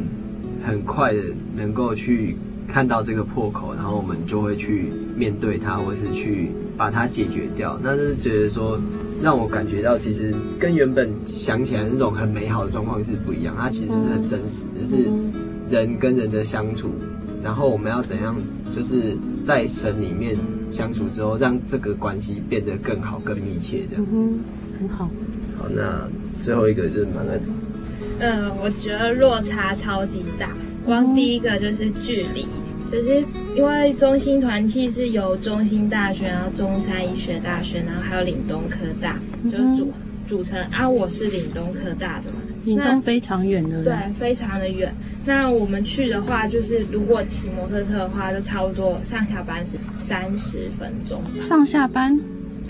[0.65, 1.21] 很快的
[1.53, 2.37] 能够去
[2.69, 7.77] 看到这个破口，然后我们就会去面对它，或是去把它解决掉。
[7.83, 8.79] 那就是觉得说，
[9.21, 13.53] 让我感觉到其实跟原本想起来那种很美好的状况是不一样。
[13.59, 15.11] 它其实是很真实，就是
[15.67, 16.89] 人跟人的相处，
[17.43, 18.35] 然后我们要怎样，
[18.75, 20.37] 就是在神里面。
[20.71, 24.03] 相处之后，让这个关系变得更好、更密切，这样。
[24.11, 24.39] 嗯，
[24.79, 25.07] 很好。
[25.55, 26.09] 好，那
[26.41, 27.39] 最后一个就是蛮爱。
[28.17, 30.49] 嗯，我觉得落差超级大。
[30.83, 32.47] 光第一个就是距离，
[32.91, 33.23] 就是
[33.55, 39.93] 因为中心团契是由中心大学，然后中山医学大学，然后还有岭东科大，就是组
[40.27, 40.59] 组成。
[40.71, 42.37] 啊，我是岭东科大的嘛。
[42.63, 43.83] 岭东非常远的。
[43.83, 44.93] 对，非常的远。
[45.25, 51.21] 那我们去的话，就是如果骑摩托车的话，就差不多上下班是三十分钟。
[51.41, 52.19] 上下班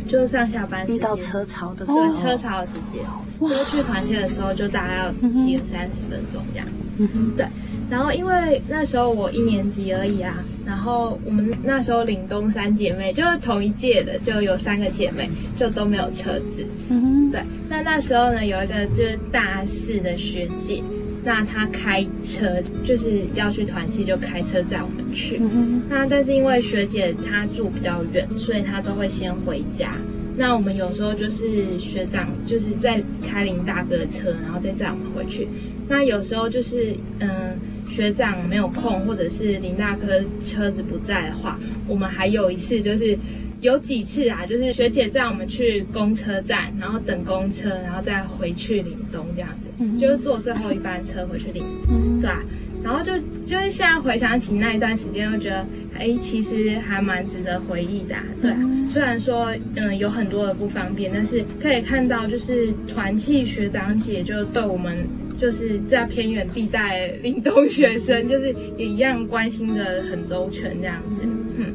[0.08, 3.04] 就是上下班遇到车潮的时候，车潮的时间。
[3.40, 6.74] 就去团建的时候，就大概要骑个三十分钟这样子。
[7.00, 7.34] 嗯哼。
[7.36, 7.46] 对。
[7.90, 16.66] 然后因为那时候我一年级而已啊，然后我们那时候岭东三姐妹就是同一届的，就有三个姐妹就都没有车子。
[16.90, 17.32] 嗯哼。
[17.32, 17.42] 对。
[17.70, 20.84] 那那时候呢，有一个就是大四的学姐。
[21.26, 25.38] 那她开车就是要去团契，就开车载我们去。
[25.40, 29.96] 嗯、哼那但是因为学姐她住比较远，所以她都会先回家。
[30.36, 35.48] 那我们有时候就是学长就是在开林大哥的车，然后再载我们回去。
[35.88, 37.58] 那有时候就是嗯
[37.94, 43.16] 学长没有空，或者是林大哥车子不在的话，我们还有一次就是
[43.62, 49.68] 有几次啊，就是学姐载我们去公车站，然后等公车，然后再回去岭东这样子。
[50.00, 52.42] 就是坐最后一班车回去领，嗯、对啊，
[52.84, 53.12] 然后就
[53.46, 55.66] 就是现在回想起那一段时间，就觉得
[55.98, 58.58] 哎，其实还蛮值得回忆的，啊，对啊。
[58.60, 64.98] 嗯、虽然说嗯有很多的不方便，但是可以看到就是团契学长姐就对我们
[65.44, 71.22] 就是在偏远地带领东学生，就是也一样关心的很周全这样子。
[71.58, 71.74] 嗯，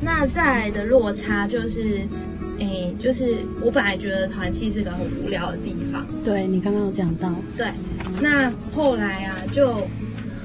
[0.00, 2.00] 那再来的落差就是。
[2.62, 7.66] 诶、欸，就是我本来觉得团契是个很无聊的地方，对，你刚刚有讲到，对，
[8.20, 9.78] 那后来啊，就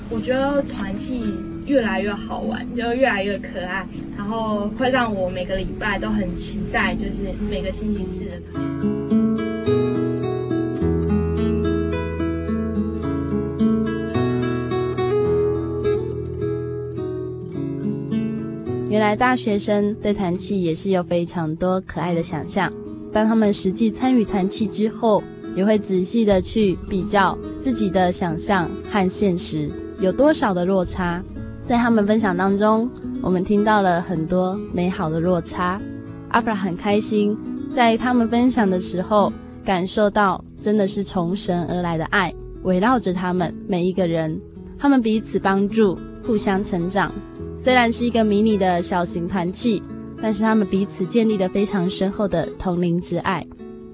[0.10, 1.34] 我觉得团契
[1.66, 3.86] 越来越好玩，就越来越可爱，
[4.16, 7.20] 然后会让我每个礼拜都很期待，就是
[7.52, 9.15] 每个星期四的团。
[18.96, 22.72] 原来大学生对团契也是有非常多可爱的想象。
[23.12, 25.22] 当他们实际参与团契之后，
[25.54, 31.22] 也会仔细的去比较自己的想象和现实有多少的落差。
[31.66, 32.90] 在他们分享当中，
[33.22, 35.78] 我们听到了很多美好的落差。
[36.30, 37.38] 阿弗拉很开心，
[37.74, 39.30] 在他们分享的时候，
[39.66, 44.40] 感受到真的是从神而来的爱围绕着他们每一个人，
[44.80, 47.12] 他们彼此帮助，互相成长。
[47.58, 49.82] 虽然是一个迷你的小型团契，
[50.22, 53.46] 但是他们彼此建立了非常深厚的同灵之爱。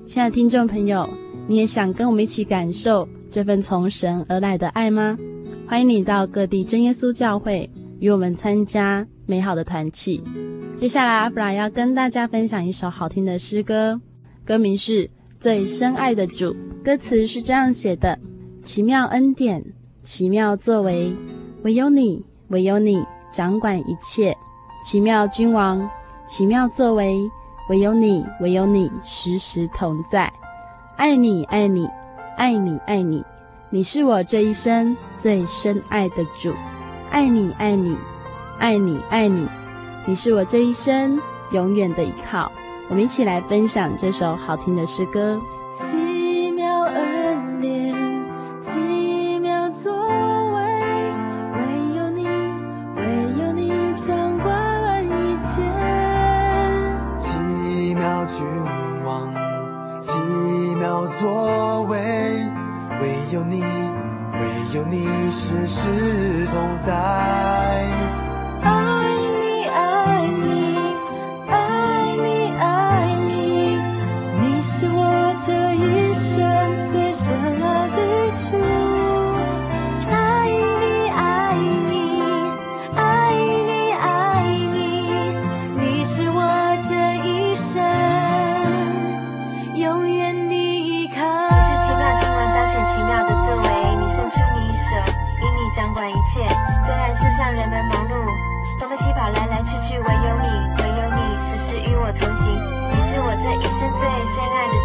[0.06, 1.08] 亲爱的听众朋友，
[1.48, 5.18] 你也想跟我们一起感受这份从神而来的爱吗？
[5.68, 7.70] 欢迎你到各地真耶稣教会
[8.00, 10.22] 与我们参加美好的团契。
[10.76, 14.02] 接下来，阿弗拉要跟大家分享一首好听的诗歌，
[14.44, 15.06] 歌名是
[15.40, 18.20] 《最深爱的主》，歌词是这样写的：
[18.64, 19.64] 奇妙恩典，
[20.04, 21.16] 奇妙作为，
[21.62, 24.34] 唯有你，唯有你掌管一切；
[24.84, 25.90] 奇妙君王，
[26.26, 27.30] 奇妙作为，
[27.70, 30.32] 唯有你，唯有你时时同在。
[30.98, 31.90] 爱你，爱你，
[32.38, 33.26] 爱你，爱你，
[33.70, 36.54] 你是我这一生最深爱的主。
[37.10, 37.98] 爱你，爱你，
[38.60, 39.48] 爱你，爱你。
[40.06, 41.20] 你是我这一生
[41.52, 42.52] 永远的依靠。
[42.90, 45.42] 我们一起来分享这首好听的诗歌。
[61.22, 62.00] 所谓，
[63.00, 64.40] 唯有你，唯
[64.74, 68.01] 有你时时同在。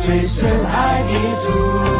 [0.00, 1.12] 最深爱的
[1.46, 1.99] 主。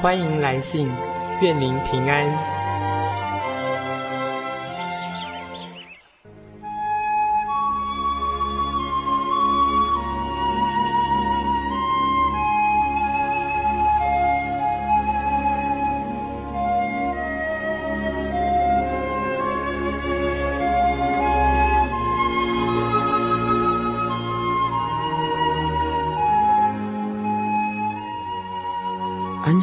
[0.00, 0.88] 欢迎来信，
[1.40, 2.57] 愿您平安。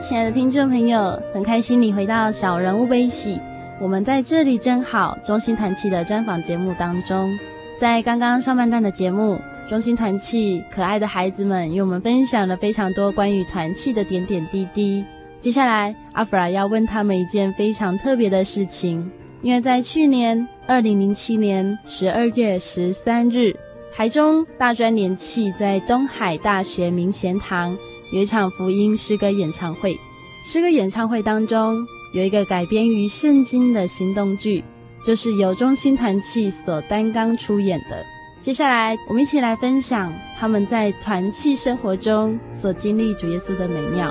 [0.00, 3.38] 亲爱的听众朋友，很开心你回到小人物悲喜。
[3.78, 5.16] 我们在这里真好。
[5.22, 7.30] 中心团契的专访节目当中，
[7.78, 9.38] 在刚刚上半段的节目，
[9.68, 15.04] 中心团契可爱的孩子们与我们分享了非常多关于团契的点点滴滴。
[15.38, 19.10] 接下来，阿弗拉要问他们一件非常特别的事情，
[19.42, 23.54] 因为在去年二零零七年十二月十三日，
[23.94, 27.76] 台中大专联契在东海大学明贤堂
[28.12, 29.98] 有一场福音诗歌演唱会。
[30.44, 34.64] 诗歌演唱会当中有一个改编于圣经的行动剧，
[35.04, 38.04] 就是由中心团契所担纲出演的。
[38.40, 44.10] 接下来，我们一起来分享他们在团契生活中所经历主耶稣的美妙。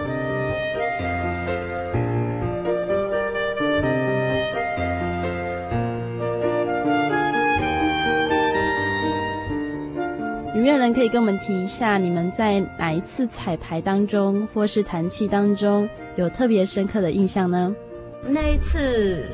[10.70, 17.76] 有没有人可以跟我们提一下，你们在哪一次彩排当中，或是团契当中有特别深刻的印象呢？
[18.22, 19.26] 那一次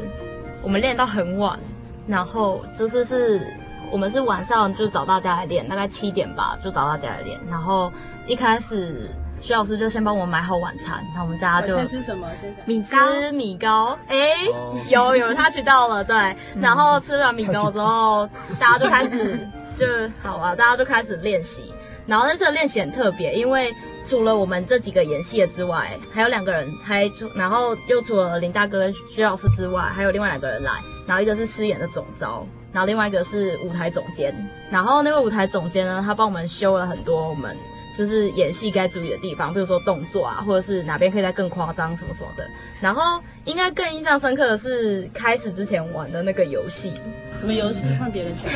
[0.62, 1.60] 我们练到很晚，
[2.08, 3.46] 然后就是是
[3.92, 7.38] 我们是晚上就找大家来练，大概七点吧就找大家来练。
[7.50, 7.92] 然后
[8.28, 9.10] 一开始
[9.42, 12.30] 徐老师就先帮我们买好晚餐，然后我们大家就吃什么？
[12.64, 12.96] 米吃
[13.34, 13.98] 米糕。
[14.08, 14.78] 哎、欸，oh.
[14.88, 16.16] 有有他取到了，对。
[16.62, 18.26] 然后吃完米糕之后，
[18.58, 19.46] 大家就开始。
[19.76, 19.86] 就
[20.22, 21.74] 好啊，大家就开始练习。
[22.08, 23.74] 然后那次的练习很特别，因为
[24.04, 30.72] 除了我们这几个演戏的之外，还有两个人，还除然后又除了林大哥徐老师之外，还有另外两个人来。
[31.08, 34.36] 然后一个是饰演的总招，然后另外一个是舞台总监。
[34.70, 37.58] 然后那位舞台总监呢，他帮我们修了很多我们
[37.98, 42.48] 就是演戏该注意的地方，比如说动作啊，或者是哪边可以再更夸张什么什么的。
[42.80, 46.94] 然后应该更印象深刻的是开始之前玩的那个游戏。
[47.38, 47.86] 什么游戏？
[48.00, 48.52] 换别人讲。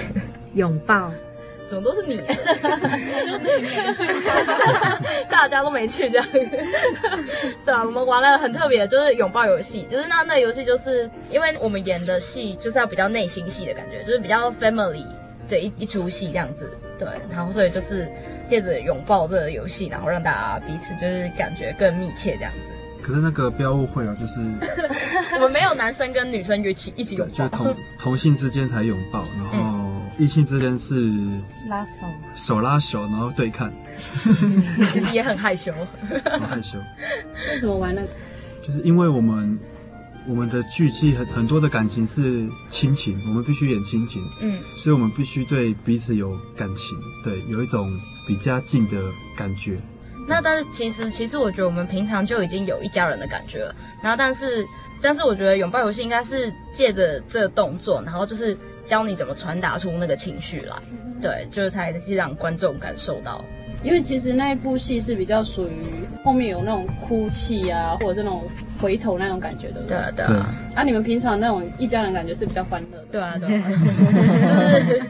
[0.60, 1.10] 拥抱，
[1.66, 2.18] 怎么都是你？
[2.18, 4.06] 就你没去，
[5.30, 6.28] 大家都没去这样。
[7.66, 9.84] 对啊，我们玩了很特别的，就是拥抱游戏。
[9.90, 15.06] 就是那那游戏，就是因为我们演的戏就是要比较内心戏的感觉，就是比较 family
[15.48, 16.70] 的一一出戏这样子。
[16.98, 18.12] 对，然后所以就是
[18.46, 22.70] 借着拥抱这个游戏，然后让大家彼此就是感觉更密切这样子。
[23.02, 24.42] 可是那个不要误会哦，就是
[25.36, 29.52] 我们没有男生跟女生一起一起拥抱，就同同性之间才拥抱，然后。
[29.54, 29.79] 嗯
[30.20, 31.12] 异性之间是
[31.68, 32.06] 拉手，
[32.36, 35.74] 手拉手，然后对看， 其实也很害羞，
[36.26, 36.78] 很害羞。
[37.50, 38.08] 为什么玩那个？
[38.62, 39.58] 就是因为我们
[40.28, 47.90] 我们的剧集很很多的感情是亲情，我们必须演亲情，嗯，所以我们必须对彼此有感情，对，有一种
[48.28, 49.02] 比较近的
[49.38, 49.80] 感觉。
[50.28, 53.74] 那但是其实其实我觉得我们平常就已经有一家人的感觉了。
[54.04, 54.68] 然后但是
[55.02, 58.56] 但是我觉得拥抱游戏应该是借着这个动作，然后就是
[58.90, 60.76] 教你怎么传达出那个情绪来，
[61.22, 63.46] 对，就是才让观众感受到。
[63.84, 65.80] 因为其实那一部戏是比较属于
[66.26, 68.42] 后面有那种哭泣啊，或者是那种
[68.82, 69.82] 回头那种感觉的。
[69.84, 70.56] 对啊，对啊。
[70.76, 73.06] 啊，你们平常那种一家人感觉是比较欢乐的。
[73.12, 73.70] 对啊，对啊。
[74.50, 75.04] 就是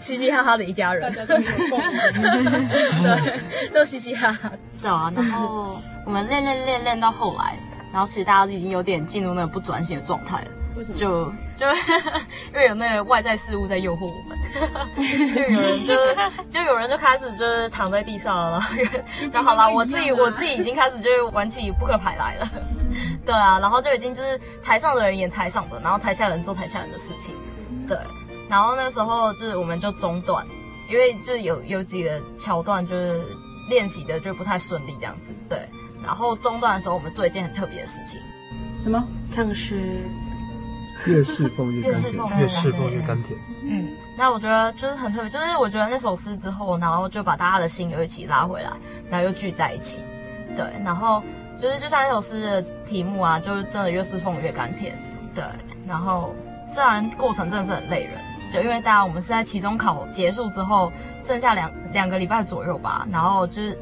[0.00, 1.12] 嘻嘻哈哈的一家人。
[1.12, 2.68] 大家都有共鸣。
[3.02, 4.50] 对，就嘻嘻哈哈。
[4.80, 7.58] 对啊，然后我们练练练练到后来，
[7.92, 10.48] 然后其实大家都已经有点进入那个不专心的状态了。
[10.76, 10.96] 为什么？
[10.96, 11.32] 就。
[11.58, 14.38] 就因为有那个外在事物在诱惑我们，
[15.34, 15.94] 就有人就
[16.48, 18.62] 就有人就开始就是躺在地上了，
[19.32, 22.48] 然后好了，我自己我自己已经开始就是玩起扑克牌来了，
[23.26, 27.34] 对啊，然后就已经就是台上的人演台上的，然后台下的人做台下人的事情，
[27.88, 27.98] 对，
[28.48, 30.46] 然后那时候就是我们就中断，
[30.88, 33.26] 因为就是有有几个桥段就是
[33.68, 35.68] 练习的就不太顺利这样子，对，
[36.04, 38.20] 然后中断的时候我们做一件很特别的事情，
[38.80, 39.04] 什么？
[39.32, 40.04] 像是。
[41.06, 43.38] 越侍奉越甘甜，越侍奉越甘甜。
[43.64, 48.70] 嗯，那我觉得就是很特别，就是我觉得那首诗之后，然后就把大家的心又一起拉回来，
[49.10, 50.02] 然后又聚在一起。
[50.56, 51.22] 对，然后
[51.56, 54.96] 就是就像那首诗的题目啊，就是真的越侍奉越甘甜。
[55.34, 55.44] 对，
[55.86, 56.34] 然后
[56.66, 58.18] 虽然过程真的是很累人。
[58.50, 60.92] 就因为大家我们是在期中考结束之后，
[61.22, 63.78] 剩下两两个礼拜左右吧，然后就是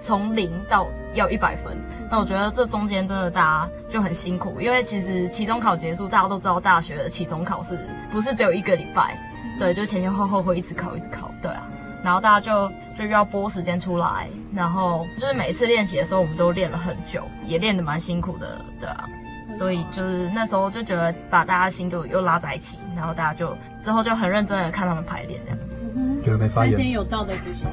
[0.00, 1.76] 从零到要一百分。
[2.10, 7.78] 那我觉得这中间真的大家就很辛苦，因为其实期中考结束，大家都知道大学的期中考试
[8.10, 9.18] 不是只有一个礼拜，
[9.58, 11.66] 对，就前前后后会一直考一直考，对啊。
[12.02, 19.06] 然后大家就就要拨时间出来，然后就是每次练习的时候，我们都练了很久，也练得蛮辛苦的，对啊。
[19.50, 25.58] 所以就是那时候就觉得把大家心就又拉在一起，然后大家就之后就很认真的看他们排练这样。
[25.96, 26.76] 嗯、觉得没发言。
[26.76, 27.66] 今天有到的举手，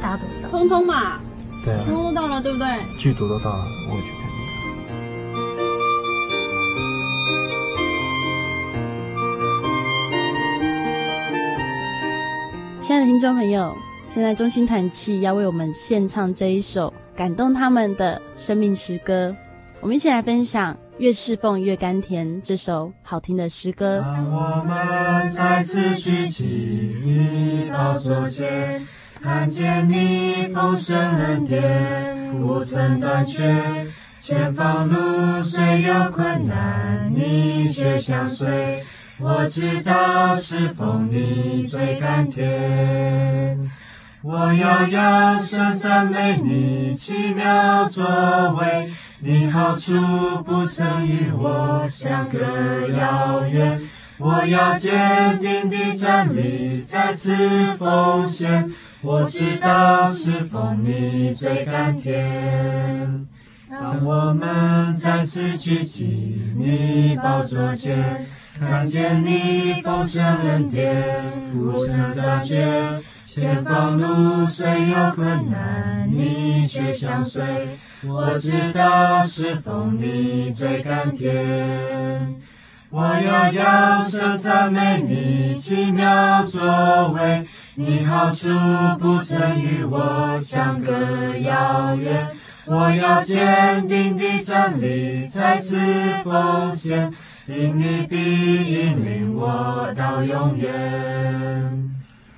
[0.00, 0.48] 大家都到。
[0.48, 1.20] 通通嘛。
[1.64, 1.82] 对啊。
[1.86, 2.68] 通通到了，对不对？
[2.96, 4.26] 剧组都到了，我也去看那
[12.78, 12.80] 个。
[12.80, 19.34] 亲爱的听众朋友，现在中心团契要为我们献唱这一首感动他们的生命诗歌。
[19.80, 24.00] 我们一起来分享《越侍奉越甘甜》这首好听的诗歌。
[24.00, 28.82] 当我们再次举起你宝座前，
[29.20, 33.86] 看见你丰盛恩典，不曾断绝。
[34.18, 38.82] 前方路虽有困难，你却相随。
[39.20, 43.70] 我知道侍奉你最甘甜。
[44.22, 48.02] 我要扬声赞美你奇妙作
[48.58, 48.90] 为。
[49.28, 49.92] 你好处
[50.44, 52.38] 不曾与我相隔
[52.96, 53.80] 遥远，
[54.18, 57.36] 我要坚定地站立，再次
[57.76, 58.70] 奉献。
[59.02, 63.26] 我知道侍奉你最甘甜。
[63.68, 68.26] 当我们再次举起你宝座前，
[68.60, 73.02] 看见你丰盛恩典，不曾断绝。
[73.24, 77.42] 前方路虽有困难，你却相随。
[78.08, 82.36] 我知道是奉你最甘甜。
[82.88, 87.44] 我要扬声赞美你奇妙作为，
[87.74, 88.48] 你好处
[89.00, 90.92] 不曾与我相隔
[91.38, 92.28] 遥远。
[92.66, 95.76] 我要坚定地站立，再次
[96.24, 97.12] 奉献，
[97.46, 101.90] 因你必引领我到永远。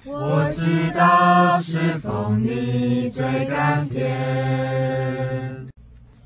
[0.06, 5.57] 我知道侍奉你最甘甜。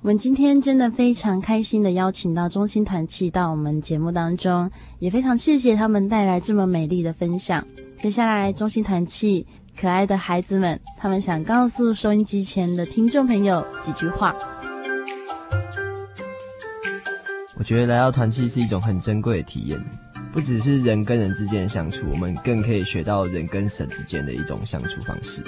[0.02, 7.64] 我们今天真的非常开心的邀请到中心团契到我们节目当中，也非常谢谢他们带来这么美丽的分享。
[8.00, 9.46] 接下来，中心团契
[9.80, 14.34] 可爱的孩子们，他们想告诉收音机前的听众朋友几句话。
[17.56, 19.80] 我觉得来到团契是一种很珍贵的体验。
[20.32, 25.44] 不只是人跟人之间的相处，我们更可以学到人跟神之间的一种相处方式。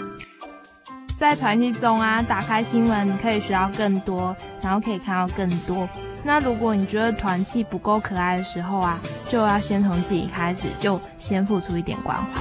[1.19, 5.89] 在团契中啊，打开新闻，可以学到更多，然后可以看到更多。
[6.23, 12.41] 那如果你觉得团契不够可爱的时候啊，就要先从自己开始，就先付出一点关怀。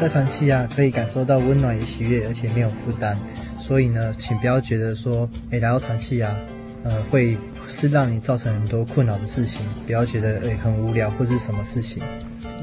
[0.00, 3.16] 在团契啊，可以感受到温暖与喜悦，而且没有负担。
[3.58, 6.34] 所以呢，请不要觉得说，哎，来到团契啊，
[6.84, 7.36] 呃，会。
[7.72, 12.02] 是让你造成很多困扰的事情，不要觉得诶、很无聊或是什么事情。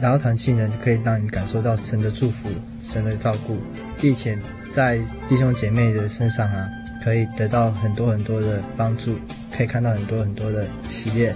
[0.01, 2.49] 然后团契呢，就可以让你感受到神的祝福、
[2.83, 3.57] 神的照顾，
[4.01, 4.37] 并且
[4.77, 6.69] 在弟兄姐妹的身上啊，
[7.03, 9.17] 可以得到很多很多的帮助，
[9.51, 11.33] 可以看到很多很多的喜悦。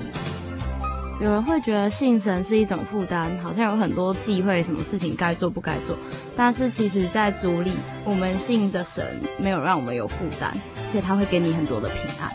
[1.20, 5.98] 有人会觉得信神是一种负担，好像有很多忌讳，什么事情该做不该做。
[6.38, 7.72] 但是其实，在主里，
[8.06, 9.04] 我们信的神
[9.40, 12.32] 没有让我们有负担，而且他会给你很多的平安。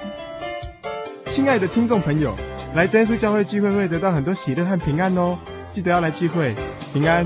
[1.31, 2.35] 亲爱的听众朋友，
[2.75, 5.39] 来真耶稣教会聚会会得到很多喜乐和平安哦，
[5.71, 6.53] 记得要来聚会，
[6.93, 7.25] 平安。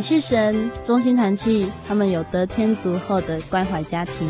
[0.00, 4.26] 感谢神，中心团契他们有得天独厚的关怀家庭，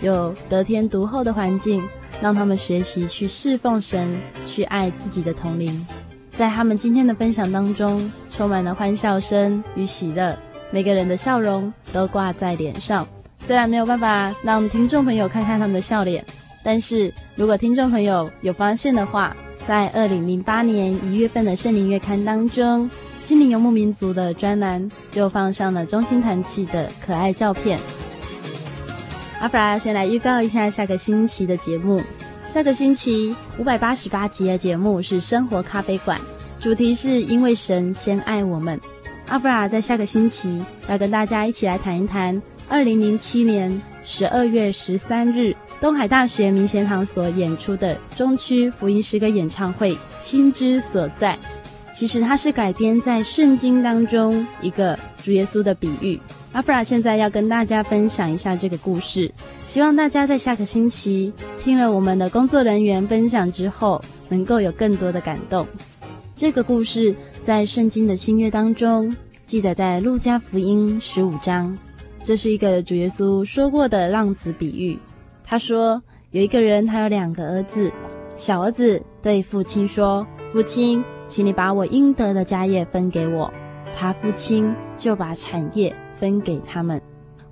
[0.00, 1.86] 有得天独厚的环境，
[2.22, 5.86] 让他们学习去侍奉神，去爱自己的同龄。
[6.32, 10.34] 在他们今天的分享当中，充满了欢笑声与喜乐，
[10.70, 13.06] 每个人的笑容都挂在脸上。
[13.40, 16.24] 虽然没有办法让听众朋友看看他们的笑脸，
[16.64, 19.36] 但是如果听众朋友有发现的话，
[19.68, 22.88] 在二零零八年一月份的圣灵月刊当中。
[23.22, 27.78] 心灵游牧民族的专栏就放上了中心团契的可爱照片。
[29.40, 32.02] 阿弗拉先来预告一下下个星期的节目。
[32.46, 36.20] 下个星期五百八十八集的节目是生活咖啡馆，
[36.58, 38.78] 主题是因为神先爱我们。
[39.28, 51.34] 阿弗拉在下个星期要跟大家一起来谈一谈二零零七年十二月十三日东海大学明贤堂所演出的中区福音诗歌演唱会《心之所在》。
[51.92, 56.18] 其实它是改编在圣经当中一个主耶稣的比喻。
[56.52, 59.30] 阿弗拉现在要跟大家分享一下这个故事，
[59.66, 61.32] 希望大家在下个星期
[61.62, 65.66] 听了我们的工作人员分享之后，能够有更多的感动。
[66.34, 69.14] 这个故事在圣经的新约当中
[69.44, 71.76] 记载在路加福音十五章，
[72.24, 74.98] 这是一个主耶稣说过的浪子比喻。
[75.44, 77.92] 他说有一个人，他有两个儿子，
[78.34, 83.50] 小儿子对父亲说：“父亲。”请你把我应得的家业分给我。
[83.96, 87.00] 他父亲就把产业分给他们。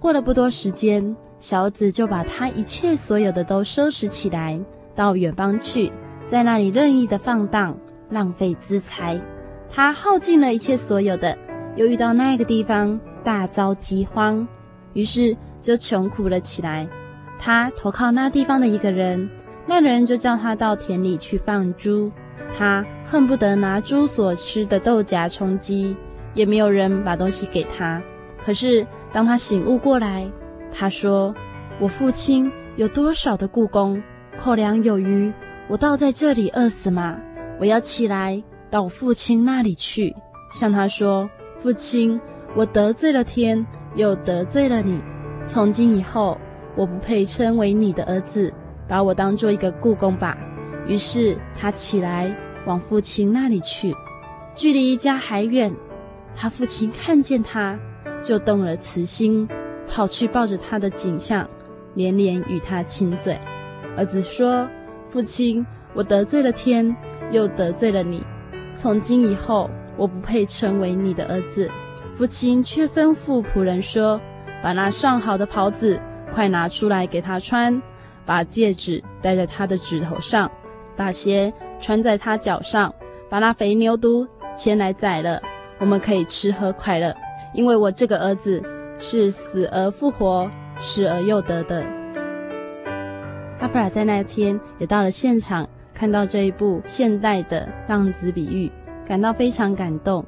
[0.01, 4.61] 过了不多时间，小子就把他一切所有的都收拾起来，
[4.95, 5.93] 到远方去，
[6.29, 7.79] 在那里任意的放荡，
[8.11, 9.21] 浪费资财。
[9.71, 11.39] 他耗尽了一切所有的，
[11.77, 14.47] 又遇到那个地方大遭饥荒，
[14.93, 16.89] 于是就穷苦了起来。
[17.39, 19.31] 他投靠那地方的一个人，
[19.67, 22.11] 那人就叫他到田里去放猪。
[22.57, 25.97] 他恨不得拿猪所吃的豆荚充饥，
[26.35, 28.03] 也没有人把东西给他。
[28.45, 30.27] 可是当他醒悟过来，
[30.73, 31.35] 他说
[31.81, 34.03] ：“我父亲有多少的雇工，
[34.37, 35.33] 口粮有余，
[35.69, 37.19] 我倒在这里饿死吗？
[37.61, 40.15] 我要起来到我父亲那里去，
[40.53, 41.29] 向他说：
[41.59, 42.21] 父亲，
[42.55, 45.01] 我得罪了天，又得罪了你。
[45.47, 46.39] 从今以后，
[46.77, 48.53] 我不配称为你的儿子，
[48.87, 50.39] 把我当做一个雇工吧。”
[50.89, 52.35] 于是他起来
[52.67, 53.95] 往父亲那里去，
[54.55, 55.73] 距离家还远。
[56.35, 57.79] 他父亲看见他，
[58.23, 59.47] 就动了慈心，
[59.87, 61.49] 跑去抱着他的颈项，
[61.95, 63.39] 连连与他亲嘴。
[63.97, 64.69] 儿子说
[65.11, 66.97] ：“父亲，我得罪了天，
[67.31, 68.25] 又得罪了你。
[68.75, 71.71] 从今以后，我不配成为你的儿子。”
[72.15, 74.21] 父亲却吩咐仆人说
[74.63, 76.01] ：“把那上好的袍子
[76.33, 77.81] 快拿出来给他穿，
[78.25, 80.51] 把戒指戴在他的指头上。”
[80.99, 82.93] 把鞋穿在他脚上，
[83.31, 84.27] 把那肥牛犊
[84.57, 85.41] 牵来宰了，
[85.79, 87.15] 我们可以吃喝快乐。
[87.55, 88.61] 因为我这个儿子
[88.99, 91.87] 是死而复活，失而又得的。
[93.61, 98.71] 阿弗拉在那天也到了现场，看到这一部现代的浪子比喻，
[99.07, 100.25] 感到非常感动。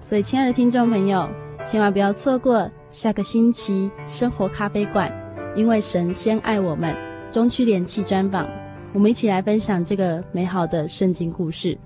[0.00, 1.28] 所以，亲爱的听众朋友，
[1.66, 5.12] 千万不要错过下个星期生活咖啡馆，
[5.54, 6.96] 因为神先爱我们，
[7.30, 8.48] 中区联气专访。
[8.94, 11.76] 我们一起来分享这个美好的圣经故事。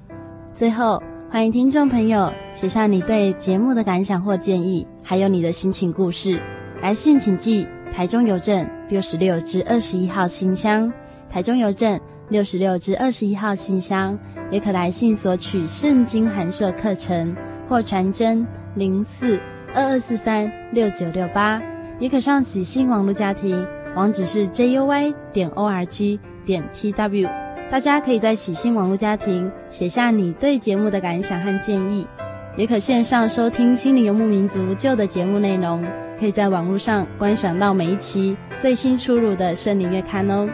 [0.52, 6.38] 最后，欢迎听众朋友写下你对节目的感想或建议，还有你的心情故事。
[6.82, 10.92] 来信请寄台中邮政六十六至二十一号信箱，
[11.30, 11.98] 台中邮政
[12.28, 14.16] 六十六至二十一号信箱，
[14.50, 17.34] 也可来信索取圣经函授课程，
[17.66, 19.40] 或传真零四
[19.74, 21.58] 二二四三六九六八，
[21.98, 26.18] 也可上喜信网络家庭，网址是 juy 点 org。
[26.48, 27.28] 点 tw，
[27.70, 32.06] 大家可以在喜信网络家庭写下你对节目的感想和建议，
[32.56, 35.84] 也可线上收听心灵游牧民族旧的节目内容，
[36.18, 40.48] 可以在网络上观赏到每一期最新出炉的圣灵月刊哦。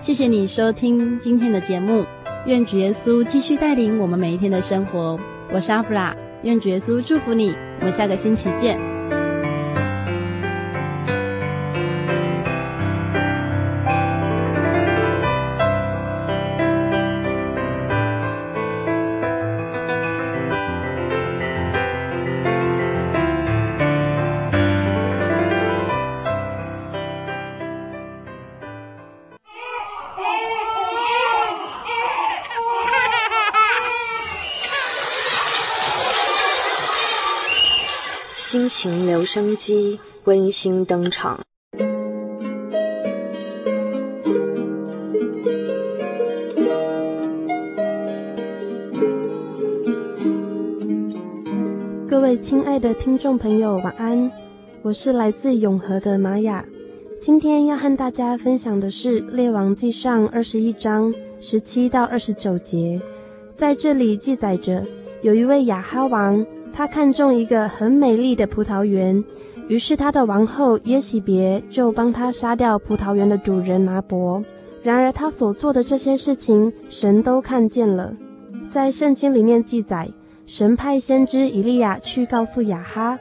[0.00, 2.04] 谢谢你收听今天的节目，
[2.46, 5.16] 愿主耶稣继续带领我们每一天的生活。
[5.52, 8.95] 我是阿布拉，愿主耶稣祝福你，我们下个星期见。
[38.56, 41.38] 亲情留声机温馨登场。
[52.08, 54.32] 各位亲爱的听众朋友，晚安！
[54.80, 56.64] 我是来自永和的玛雅，
[57.20, 62.98] 今天要和大家分享的是《列王纪上》二十一章十七到二十九节。
[63.54, 64.82] 在这里记载着，
[65.20, 66.46] 有一位亚哈王，
[66.76, 69.24] 他看中一个很美丽的葡萄园，
[69.66, 74.44] 于是他的王后耶洗别就帮他杀掉葡萄园的主人拿伯。
[74.82, 78.12] 然而他所做的这些事情，神都看见了。
[78.70, 80.06] 在圣经里面记载。
[80.44, 83.18] 神派先知以利亚去告诉亚哈，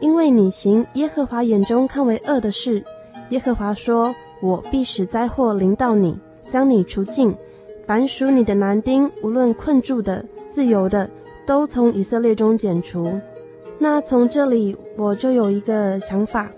[0.00, 2.82] 因为你行耶和华眼中看为恶的事，
[3.28, 7.32] 耶和华说：“我必使灾祸临到你，将你除尽。
[7.86, 11.08] 凡属你的男丁，无论困住的、自由的，
[11.46, 13.20] 都从以色列中剪除。”
[13.78, 16.48] 那从这里我就有一个想法：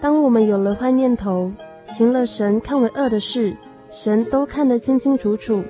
[0.00, 1.50] 当我们有了坏念头，
[1.86, 3.56] 行了神看为恶的事，
[3.90, 5.62] 神都看得清清楚楚；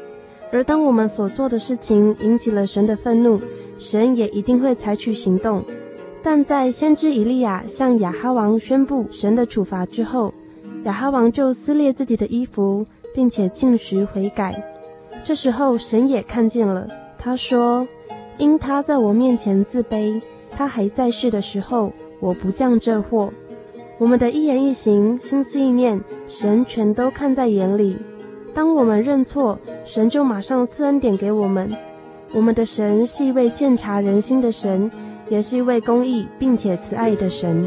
[0.50, 3.38] 而当我们所做的事情引起了神的愤怒，
[3.78, 5.62] 神也一定会采取行动，
[6.22, 10.32] 但在先知以利亚向亚哈王宣布神的处罚之后，
[10.84, 14.60] 亚哈王就撕裂自己的衣服，并且禁食悔改。
[15.22, 16.88] 这时候神也看见了，
[17.18, 17.86] 他说
[18.38, 20.20] ：“因他在我面前自卑，
[20.50, 23.32] 他还在世的时候，我不降这祸。”
[23.98, 27.96] 我们的一言一行、心思意念，神全都看在眼里。
[28.54, 31.70] 当我们认错，神就马上赐恩典给我们。
[32.34, 34.90] 我们的神是一位鉴察人心的神，
[35.30, 37.66] 也是一位公义并且慈爱的神。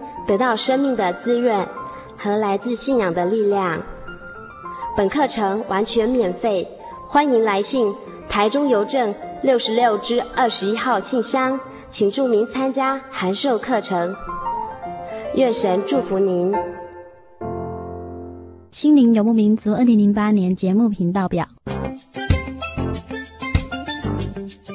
[0.27, 1.67] 得到生命的滋润
[2.17, 3.81] 和来自信仰的力量。
[4.95, 6.67] 本课程完全免费，
[7.07, 7.93] 欢迎来信
[8.27, 9.13] 台中邮政。
[9.43, 11.59] 六十六支二十一号信箱，
[11.89, 14.15] 请注明参加函授课程。
[15.33, 16.53] 愿神祝福您。
[18.69, 21.47] 心灵游牧民族二零零八年节目频道表。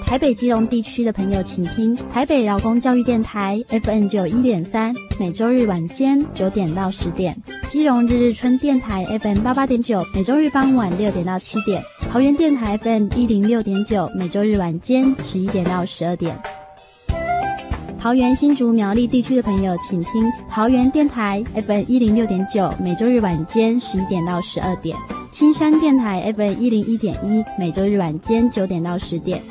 [0.06, 7.36] 台北基隆地区的朋友，请听台北劳工教育电台 F N 九一点三，每周日晚间九点到十点。
[7.68, 11.82] 基隆日日春电台 F N 八八点九，每周日傍晚六点到七点。
[12.08, 16.38] 桃园电台 F N 一零六点九，每周日晚间十一点到十二点。
[18.00, 24.96] 桃园新竹苗栗地区的朋友，请听桃园电台 F N 一零六点九，每周日晚间十一点到十二点。
[25.32, 29.42] 青山电台 F N 一零一点一，每周日晚间九点到十点。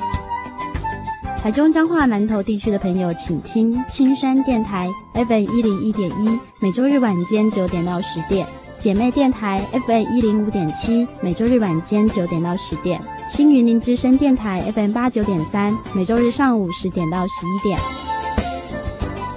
[1.46, 8.44] 台中彰化南投地区的朋友，请听青山电台 FM 一零一点一，每周日晚间九点到十点。
[8.80, 17.78] 姐妹电台 FM 一零五点七，每周日晚间九点到十点；新云林之声电台 FM 八九点三，每周日上午十点到十一点。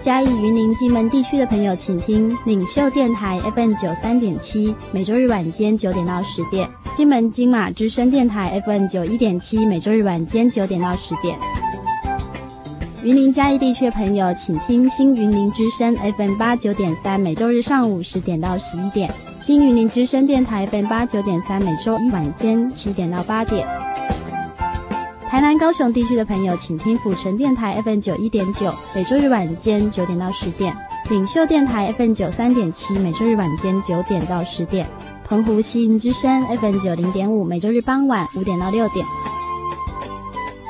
[0.01, 11.39] 嘉义云林金门地区的朋友，请听领袖电台 FM 九三点七，每周日晚间九点到十点；金门金马之声电台 FM 九一点七，每周日晚间九点到十点。
[13.05, 19.09] 云林嘉义地区的朋友，请听新云林之声 FM 八九点三，每周日上午十点到十一点。
[19.41, 23.65] 新云林之声电台 FM 八九点三，每周一晚间七点到八点。
[25.29, 30.75] 台南高雄地区的朋友，请听府城电台 FM 九一点九，每周日晚间九点到十点。
[31.09, 34.85] 领袖电台 FM 九三点七，每周日晚间九点到十点。
[35.25, 39.07] 澎湖西云之声 FM 九零点五，每周日傍晚五点到六点。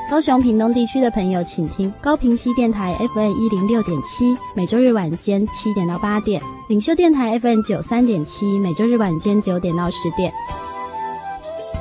[0.09, 6.41] 高雄屏东地区的朋友，请听高屏溪电台 FM 一零六点七，每周日晚间七点到八点。
[6.67, 10.33] 领袖电台 FM 九三点七，每周日晚间九点到十点。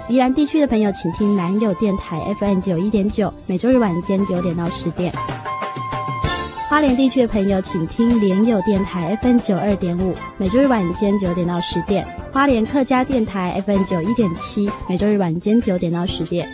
[0.08, 5.10] 宜兰地区的朋友，请听南友电台 FM 九一点九，每周日晚间九点到十点。
[6.68, 12.06] 花莲地区的朋友，请听莲友电台 FM 九二点五，每周日晚间九点到十点。
[12.30, 16.46] 花莲客家电台 FM 九一点七，每周日晚间九点到十点。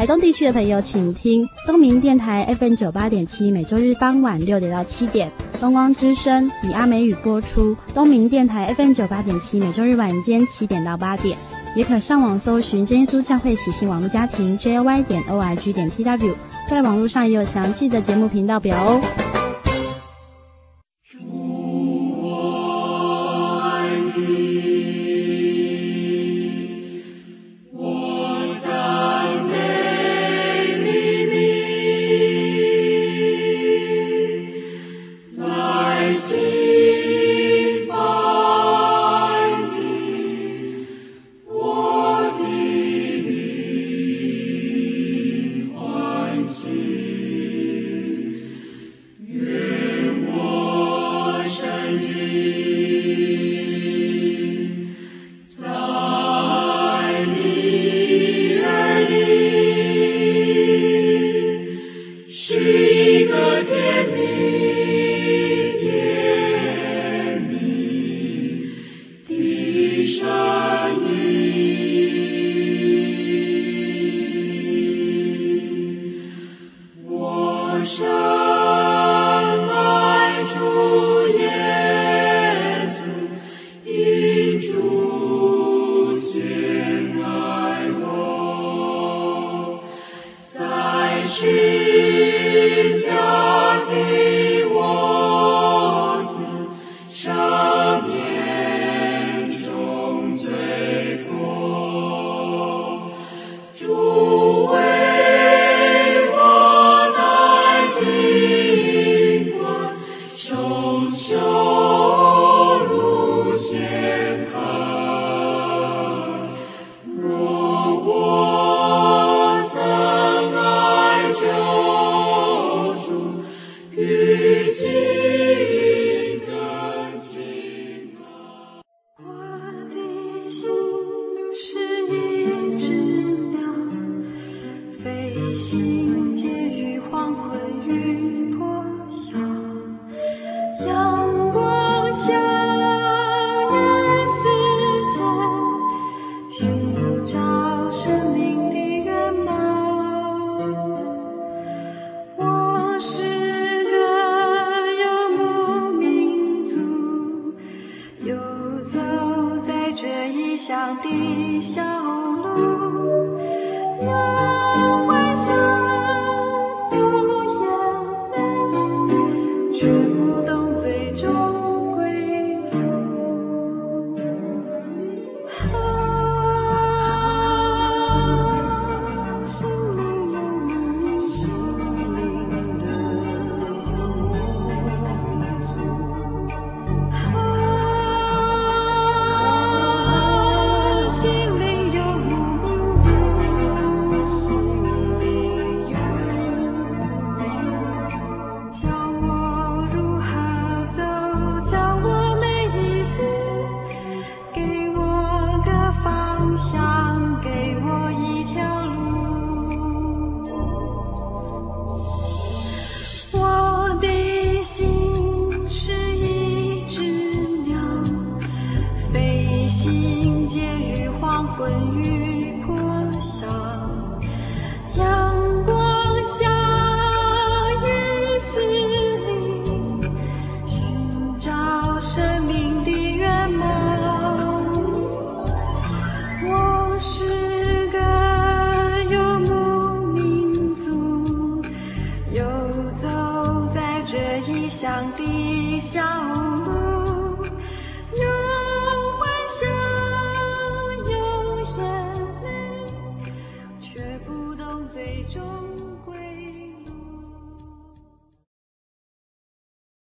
[0.00, 5.30] 台东地区的朋友，请听东明电台 FM 九八点七，每周日傍晚六点到七点。
[5.60, 11.36] 东光之声以阿美语播出，东明电台 FM 九八点七，每周日晚间七点到八点，
[11.76, 16.34] 也可上网搜寻真耶稣教会喜信网络家庭 JY 点 ORG 点 TW，
[16.70, 19.49] 在网络上也有详细的节目频道表哦。